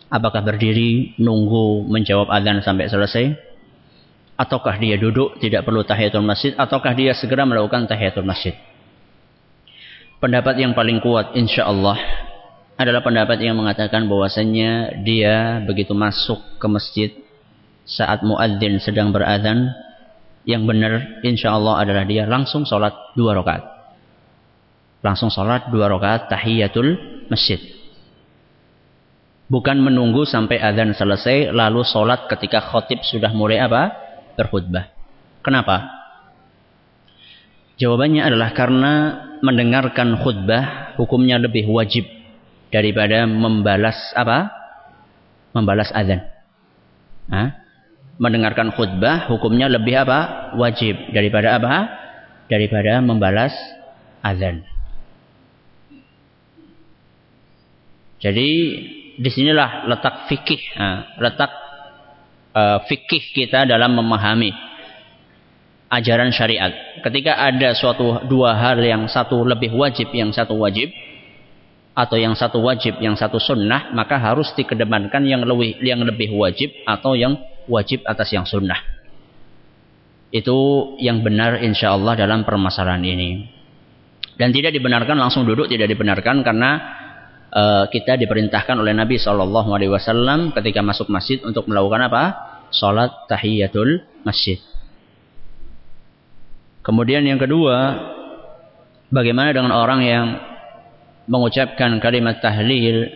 Apakah 0.06 0.46
berdiri 0.46 1.18
nunggu 1.18 1.90
menjawab 1.90 2.30
adzan 2.30 2.62
sampai 2.62 2.86
selesai? 2.86 3.34
Ataukah 4.36 4.78
dia 4.78 5.00
duduk 5.00 5.40
tidak 5.42 5.66
perlu 5.66 5.82
tahiyatul 5.82 6.22
masjid? 6.22 6.54
Ataukah 6.54 6.94
dia 6.94 7.16
segera 7.16 7.42
melakukan 7.48 7.88
tahiyatul 7.88 8.22
masjid? 8.22 8.54
Pendapat 10.22 10.60
yang 10.60 10.72
paling 10.72 11.02
kuat 11.02 11.34
insya 11.34 11.66
Allah 11.66 11.98
adalah 12.76 13.00
pendapat 13.00 13.40
yang 13.40 13.56
mengatakan 13.56 14.04
bahwasanya 14.06 15.00
dia 15.02 15.64
begitu 15.64 15.96
masuk 15.96 16.38
ke 16.60 16.66
masjid 16.68 17.10
saat 17.88 18.20
muadzin 18.20 18.78
sedang 18.78 19.10
berazan 19.10 19.72
yang 20.46 20.68
benar 20.68 21.20
insya 21.24 21.56
Allah 21.56 21.80
adalah 21.82 22.04
dia 22.04 22.28
langsung 22.28 22.68
sholat 22.68 22.92
dua 23.16 23.34
rakaat 23.34 23.75
langsung 25.06 25.30
sholat 25.30 25.70
dua 25.70 25.86
rakaat 25.86 26.26
tahiyatul 26.26 27.22
masjid 27.30 27.62
Bukan 29.46 29.78
menunggu 29.78 30.26
sampai 30.26 30.58
azan 30.58 30.90
selesai 30.90 31.54
lalu 31.54 31.86
sholat 31.86 32.26
ketika 32.26 32.58
khotib 32.58 32.98
sudah 33.06 33.30
mulai 33.30 33.62
apa? 33.62 33.94
Berkhutbah. 34.34 34.90
Kenapa? 35.38 35.86
Jawabannya 37.78 38.26
adalah 38.26 38.50
karena 38.50 38.92
mendengarkan 39.46 40.18
khutbah 40.18 40.98
hukumnya 40.98 41.38
lebih 41.38 41.70
wajib 41.70 42.10
daripada 42.74 43.22
membalas 43.30 43.94
apa? 44.18 44.50
Membalas 45.54 45.94
azan. 45.94 46.26
Hah? 47.30 47.54
Mendengarkan 48.18 48.74
khutbah 48.74 49.30
hukumnya 49.30 49.70
lebih 49.70 49.94
apa? 49.94 50.50
Wajib 50.58 51.14
daripada 51.14 51.54
apa? 51.54 51.74
Daripada 52.50 52.98
membalas 52.98 53.54
azan. 54.26 54.66
Jadi 58.16 58.48
di 59.16 59.30
sinilah 59.32 59.88
letak 59.88 60.28
fikih, 60.28 60.62
letak 61.20 61.50
uh, 62.52 62.78
fikih 62.88 63.32
kita 63.32 63.68
dalam 63.68 63.96
memahami 63.96 64.52
ajaran 65.92 66.32
syariat. 66.32 67.00
Ketika 67.04 67.36
ada 67.36 67.72
suatu 67.76 68.24
dua 68.26 68.56
hal 68.56 68.80
yang 68.80 69.04
satu 69.08 69.44
lebih 69.44 69.72
wajib, 69.76 70.12
yang 70.12 70.32
satu 70.32 70.56
wajib, 70.56 70.92
atau 71.96 72.16
yang 72.20 72.36
satu 72.36 72.60
wajib, 72.60 73.00
yang 73.00 73.16
satu 73.16 73.40
sunnah, 73.40 73.92
maka 73.96 74.20
harus 74.20 74.52
dikedepankan 74.52 75.24
yang 75.24 75.40
lebih 75.44 75.80
yang 75.80 76.04
lebih 76.04 76.28
wajib 76.36 76.72
atau 76.84 77.16
yang 77.16 77.40
wajib 77.68 78.04
atas 78.04 78.32
yang 78.32 78.44
sunnah. 78.44 78.80
Itu 80.28 80.92
yang 81.00 81.24
benar 81.24 81.62
insya 81.64 81.96
Allah 81.96 82.18
dalam 82.18 82.44
permasalahan 82.44 83.00
ini. 83.00 83.56
Dan 84.36 84.52
tidak 84.52 84.76
dibenarkan 84.76 85.16
langsung 85.16 85.48
duduk, 85.48 85.64
tidak 85.72 85.88
dibenarkan 85.88 86.44
karena 86.44 86.95
uh, 87.56 87.84
kita 87.88 88.20
diperintahkan 88.20 88.76
oleh 88.76 88.92
Nabi 88.92 89.16
Shallallahu 89.16 89.72
Alaihi 89.72 89.88
Wasallam 89.88 90.52
ketika 90.52 90.84
masuk 90.84 91.08
masjid 91.08 91.40
untuk 91.40 91.64
melakukan 91.64 92.04
apa? 92.04 92.24
Salat 92.68 93.24
tahiyatul 93.32 94.04
masjid. 94.20 94.60
Kemudian 96.84 97.24
yang 97.24 97.40
kedua, 97.40 97.98
bagaimana 99.08 99.50
dengan 99.50 99.74
orang 99.74 100.00
yang 100.04 100.26
mengucapkan 101.26 101.98
kalimat 101.98 102.38
tahlil 102.38 103.10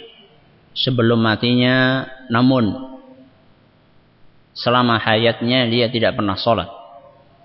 sebelum 0.74 1.22
matinya, 1.22 2.08
namun 2.32 2.98
selama 4.56 4.98
hayatnya 4.98 5.70
dia 5.70 5.86
tidak 5.86 6.18
pernah 6.18 6.34
sholat? 6.34 6.66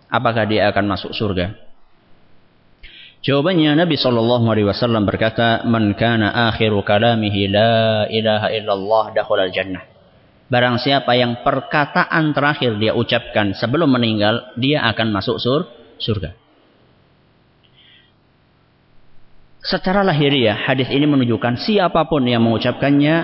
Apakah 0.10 0.50
dia 0.50 0.70
akan 0.70 0.86
masuk 0.90 1.14
surga? 1.14 1.65
Jawabannya 3.26 3.74
Nabi 3.74 3.98
sallallahu 3.98 4.46
alaihi 4.46 4.70
wasallam 4.70 5.10
berkata, 5.10 5.66
"Man 5.66 5.98
kana 5.98 6.54
akhiru 6.54 6.86
kalamihi 6.86 7.50
la 7.50 8.06
ilaha 8.06 8.54
illallah 8.54 9.06
al 9.18 9.50
jannah." 9.50 9.82
Barang 10.46 10.78
siapa 10.78 11.18
yang 11.18 11.42
perkataan 11.42 12.38
terakhir 12.38 12.78
dia 12.78 12.94
ucapkan 12.94 13.58
sebelum 13.58 13.90
meninggal, 13.90 14.54
dia 14.62 14.86
akan 14.86 15.10
masuk 15.10 15.42
sur 15.42 15.66
surga. 15.98 16.38
Secara 19.66 20.06
lahiriah, 20.06 20.54
hadis 20.54 20.86
ini 20.94 21.10
menunjukkan 21.10 21.58
siapa 21.66 22.06
pun 22.06 22.22
yang 22.30 22.46
mengucapkannya, 22.46 23.16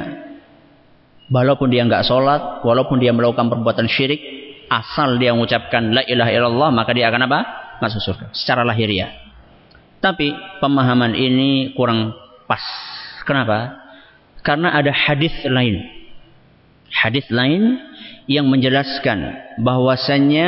walaupun 1.30 1.70
dia 1.70 1.86
nggak 1.86 2.02
sholat, 2.10 2.66
walaupun 2.66 2.97
dia 2.97 3.14
melakukan 3.14 3.54
perbuatan 3.54 3.86
syirik, 3.86 4.18
asal 4.66 5.22
dia 5.22 5.38
mengucapkan 5.38 5.93
la 5.93 6.02
ilaha 6.10 6.34
illallah, 6.34 6.70
maka 6.74 6.89
dia 6.97 7.14
akan 7.14 7.30
apa? 7.30 7.39
Masuk 7.86 8.02
surga. 8.02 8.34
Secara 8.34 8.66
lahiriah. 8.66 9.30
Tapi 10.02 10.34
pemahaman 10.58 11.14
ini 11.14 11.78
kurang 11.78 12.18
pas. 12.49 12.62
Kenapa? 13.22 13.78
Karena 14.41 14.74
ada 14.74 14.89
hadis 14.89 15.32
lain. 15.45 15.86
Hadis 16.89 17.30
lain 17.30 17.78
yang 18.26 18.49
menjelaskan 18.49 19.38
bahwasannya 19.62 20.47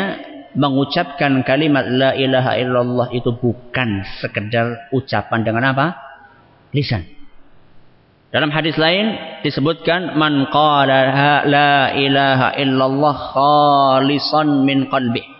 mengucapkan 0.57 1.41
kalimat 1.45 1.85
la 1.85 2.13
ilaha 2.13 2.57
illallah 2.57 3.07
itu 3.13 3.33
bukan 3.33 4.05
sekedar 4.21 4.89
ucapan 4.93 5.39
dengan 5.45 5.63
apa? 5.73 5.97
Lisan. 6.73 7.05
Dalam 8.33 8.49
hadis 8.49 8.73
lain 8.81 9.13
disebutkan 9.45 10.17
man 10.17 10.49
qala 10.49 11.45
la 11.45 11.93
ilaha 11.93 12.57
illallah 12.57 13.15
khalisan 13.37 14.65
min 14.65 14.89
qalbi. 14.89 15.32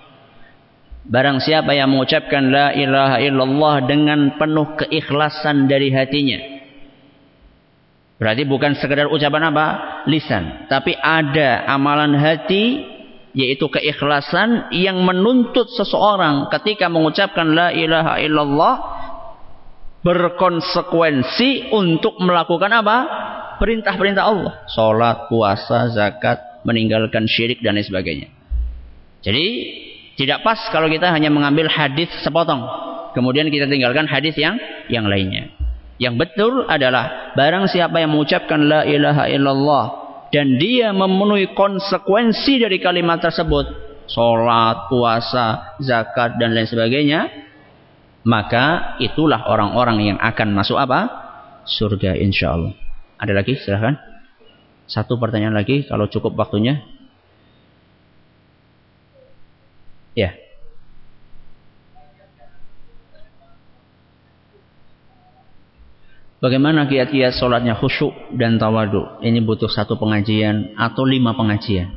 Barang 1.04 1.44
siapa 1.44 1.76
yang 1.76 1.92
mengucapkan 1.92 2.48
la 2.48 2.72
ilaha 2.72 3.20
illallah 3.20 3.84
dengan 3.84 4.40
penuh 4.40 4.80
keikhlasan 4.80 5.68
dari 5.68 5.92
hatinya. 5.92 6.40
Berarti 8.16 8.48
bukan 8.48 8.80
sekedar 8.80 9.12
ucapan 9.12 9.52
apa? 9.52 9.66
Lisan. 10.08 10.72
Tapi 10.72 10.96
ada 10.96 11.68
amalan 11.68 12.16
hati 12.16 12.88
yaitu 13.36 13.68
keikhlasan 13.68 14.72
yang 14.72 15.04
menuntut 15.04 15.68
seseorang 15.76 16.48
ketika 16.54 16.88
mengucapkan 16.88 17.52
la 17.52 17.76
ilaha 17.76 18.22
illallah 18.24 18.76
berkonsekuensi 20.08 21.76
untuk 21.76 22.16
melakukan 22.24 22.72
apa? 22.72 22.98
Perintah-perintah 23.60 24.24
Allah. 24.24 24.54
Salat, 24.72 25.28
puasa, 25.28 25.92
zakat, 25.92 26.64
meninggalkan 26.64 27.28
syirik 27.28 27.60
dan 27.60 27.76
lain 27.76 27.88
sebagainya. 27.88 28.28
Jadi 29.24 29.48
tidak 30.14 30.46
pas 30.46 30.60
kalau 30.70 30.86
kita 30.90 31.10
hanya 31.10 31.34
mengambil 31.34 31.66
hadis 31.70 32.10
sepotong. 32.22 32.62
Kemudian 33.18 33.50
kita 33.50 33.70
tinggalkan 33.70 34.10
hadis 34.10 34.34
yang 34.38 34.58
yang 34.90 35.06
lainnya. 35.06 35.54
Yang 36.02 36.26
betul 36.26 36.66
adalah 36.66 37.34
barang 37.38 37.70
siapa 37.70 38.02
yang 38.02 38.14
mengucapkan 38.14 38.60
la 38.66 38.82
ilaha 38.86 39.30
illallah 39.30 39.86
dan 40.34 40.58
dia 40.58 40.90
memenuhi 40.90 41.54
konsekuensi 41.54 42.58
dari 42.58 42.82
kalimat 42.82 43.22
tersebut, 43.22 43.70
salat, 44.10 44.90
puasa, 44.90 45.78
zakat 45.78 46.42
dan 46.42 46.58
lain 46.58 46.66
sebagainya, 46.66 47.30
maka 48.26 48.98
itulah 48.98 49.46
orang-orang 49.46 50.14
yang 50.14 50.18
akan 50.18 50.58
masuk 50.58 50.82
apa? 50.82 51.06
Surga 51.70 52.18
insyaallah. 52.18 52.74
Ada 53.22 53.34
lagi? 53.38 53.56
Silahkan. 53.62 53.96
Satu 54.90 55.22
pertanyaan 55.22 55.56
lagi 55.56 55.86
kalau 55.86 56.10
cukup 56.10 56.34
waktunya. 56.34 56.82
Ya. 60.14 60.38
Bagaimana 66.44 66.92
kiat-kiat 66.92 67.40
sholatnya 67.40 67.80
khusyuk 67.80 68.36
dan 68.36 68.60
tawadu? 68.60 69.24
Ini 69.24 69.40
butuh 69.48 69.72
satu 69.72 69.96
pengajian 69.96 70.76
atau 70.76 71.08
lima 71.08 71.32
pengajian. 71.40 71.88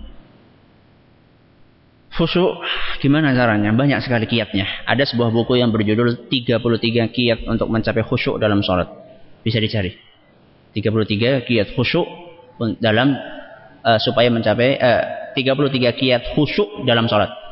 Khusyuk, 2.14 2.62
gimana 3.03 3.35
caranya? 3.35 3.75
Banyak 3.75 4.07
sekali 4.07 4.31
kiatnya. 4.31 4.87
Ada 4.87 5.11
sebuah 5.11 5.35
buku 5.35 5.59
yang 5.59 5.75
berjudul 5.75 6.31
33 6.31 7.11
kiat 7.11 7.39
untuk 7.51 7.69
mencapai 7.69 8.07
khusyuk 8.07 8.39
dalam 8.39 8.62
sholat. 8.62 8.87
Bisa 9.43 9.59
dicari. 9.59 9.99
33 10.73 11.43
kiat 11.43 11.75
khusyuk 11.75 12.07
dalam 12.79 13.19
uh, 13.83 13.99
supaya 13.99 14.31
mencapai 14.31 14.79
uh, 14.79 15.03
33 15.35 15.91
kiat 15.91 16.23
khusyuk 16.39 16.87
dalam 16.87 17.11
sholat. 17.11 17.45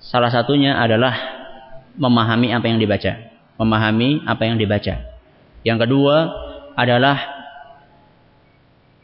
Salah 0.00 0.32
satunya 0.32 0.80
adalah 0.80 1.12
memahami 2.00 2.56
apa 2.56 2.66
yang 2.72 2.80
dibaca. 2.80 3.12
Memahami 3.60 4.24
apa 4.24 4.42
yang 4.48 4.56
dibaca. 4.56 4.96
Yang 5.60 5.78
kedua 5.84 6.16
adalah 6.72 7.20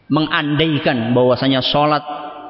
mengandaikan 0.08 1.12
bahwasanya 1.12 1.60
sholat 1.60 2.00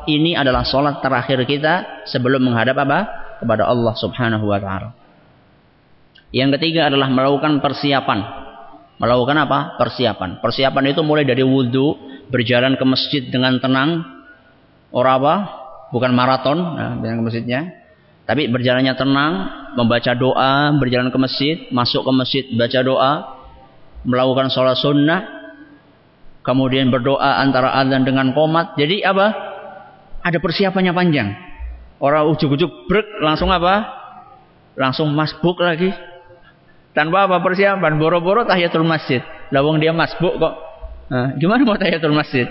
ini 0.06 0.38
adalah 0.38 0.62
sholat 0.62 1.02
terakhir 1.02 1.42
kita 1.42 2.06
sebelum 2.06 2.46
menghadap 2.46 2.78
apa? 2.78 2.98
Kepada 3.42 3.66
Allah 3.66 3.94
subhanahu 3.98 4.46
wa 4.46 4.62
ta'ala. 4.62 4.94
Yang 6.30 6.56
ketiga 6.56 6.86
adalah 6.86 7.10
melakukan 7.10 7.58
persiapan. 7.58 8.18
Melakukan 9.02 9.36
apa? 9.42 9.58
Persiapan. 9.76 10.38
Persiapan 10.38 10.94
itu 10.94 11.02
mulai 11.02 11.26
dari 11.26 11.42
wudhu, 11.42 11.98
berjalan 12.30 12.78
ke 12.78 12.84
masjid 12.86 13.26
dengan 13.26 13.58
tenang. 13.58 14.06
Orang 14.94 15.14
apa? 15.20 15.34
Bukan 15.90 16.14
maraton, 16.14 16.58
nah, 16.78 16.94
ke 17.02 17.22
masjidnya 17.26 17.85
tapi 18.26 18.50
berjalannya 18.50 18.94
tenang, 18.98 19.32
membaca 19.78 20.10
doa, 20.18 20.74
berjalan 20.82 21.14
ke 21.14 21.18
masjid, 21.18 21.56
masuk 21.70 22.02
ke 22.02 22.10
masjid, 22.10 22.44
baca 22.58 22.80
doa, 22.82 23.12
melakukan 24.02 24.50
sholat 24.50 24.74
sunnah, 24.82 25.22
kemudian 26.42 26.90
berdoa 26.90 27.38
antara 27.38 27.70
azan 27.78 28.02
dengan 28.02 28.34
komat. 28.34 28.74
Jadi 28.74 29.06
apa? 29.06 29.30
Ada 30.26 30.42
persiapannya 30.42 30.90
panjang. 30.90 31.38
Orang 32.02 32.26
ujuk-ujuk 32.34 32.90
brek 32.90 33.22
langsung 33.22 33.46
apa? 33.54 33.94
Langsung 34.74 35.06
masbuk 35.14 35.62
lagi. 35.62 35.94
Tanpa 36.98 37.30
apa 37.30 37.38
persiapan, 37.38 37.94
boro-boro 37.94 38.42
tahiyatul 38.42 38.82
masjid. 38.82 39.22
Lawang 39.54 39.78
dia 39.78 39.94
masbuk 39.94 40.34
kok. 40.34 40.54
Nah, 41.14 41.38
gimana 41.38 41.62
mau 41.62 41.78
tahiyatul 41.78 42.10
masjid? 42.10 42.50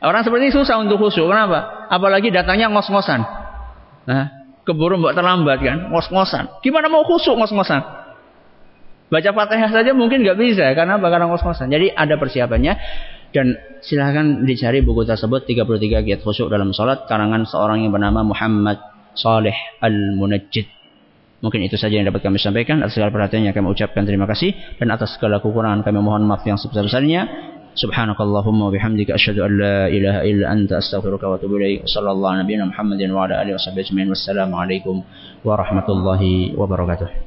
Orang 0.00 0.24
seperti 0.24 0.48
ini 0.48 0.54
susah 0.56 0.80
untuk 0.80 0.96
khusyuk. 0.96 1.28
Kenapa? 1.28 1.88
Apalagi 1.92 2.32
datangnya 2.32 2.72
ngos-ngosan. 2.72 3.20
Nah, 4.04 4.24
keburu 4.64 5.00
mbak 5.00 5.14
terlambat 5.16 5.60
kan, 5.60 5.78
ngos-ngosan. 5.92 6.60
Gimana 6.64 6.88
mau 6.88 7.04
khusuk 7.04 7.36
ngos-ngosan? 7.36 7.84
Baca 9.12 9.30
Fatihah 9.30 9.70
saja 9.70 9.92
mungkin 9.92 10.24
nggak 10.24 10.38
bisa 10.40 10.64
karena 10.72 10.98
bakal 10.98 11.28
ngos-ngosan. 11.28 11.70
Jadi 11.70 11.92
ada 11.92 12.16
persiapannya 12.16 12.72
dan 13.30 13.54
silahkan 13.84 14.42
dicari 14.42 14.80
buku 14.80 15.04
tersebut 15.04 15.44
33 15.44 16.06
kiat 16.06 16.20
khusuk 16.24 16.48
dalam 16.48 16.72
sholat 16.72 17.06
karangan 17.06 17.46
seorang 17.46 17.84
yang 17.84 17.92
bernama 17.92 18.24
Muhammad 18.24 18.80
Saleh 19.14 19.54
Al-Munajjid. 19.78 20.66
Mungkin 21.44 21.60
itu 21.60 21.76
saja 21.76 22.00
yang 22.00 22.08
dapat 22.08 22.24
kami 22.24 22.40
sampaikan. 22.40 22.80
Atas 22.80 22.96
segala 22.96 23.12
perhatiannya 23.12 23.52
kami 23.52 23.68
ucapkan 23.68 24.08
terima 24.08 24.24
kasih. 24.24 24.56
Dan 24.80 24.88
atas 24.88 25.20
segala 25.20 25.44
kekurangan 25.44 25.84
kami 25.84 26.00
mohon 26.00 26.24
maaf 26.24 26.40
yang 26.48 26.56
sebesar-besarnya. 26.56 27.52
Subhanakallahumma 27.74 28.70
bihamdika 28.70 29.18
asyhadu 29.18 29.42
an 29.42 29.52
illa 29.90 30.46
anta 30.54 30.78
astaghfiruka 30.78 31.26
wa 31.26 31.34
atubu 31.34 31.58
ilaik. 31.58 31.82
Sallallahu. 31.90 32.46
Wassalamualaikum 34.14 35.02
warahmatullahi 35.42 36.54
wabarakatuh. 36.54 37.24